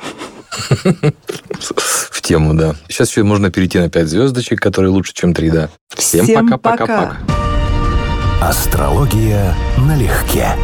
В 1.61 2.21
тему, 2.21 2.55
да. 2.55 2.75
Сейчас 2.89 3.11
еще 3.11 3.23
можно 3.23 3.53
перейти 3.53 3.79
на 3.79 3.89
5 3.89 4.09
звездочек, 4.09 4.61
которые 4.61 4.91
лучше, 4.91 5.15
чем 5.15 5.33
3, 5.33 5.51
да. 5.51 5.71
Всем 5.95 6.27
пока-пока-пока. 6.27 7.48
Астрология 8.40 9.53
налегке. 9.79 10.55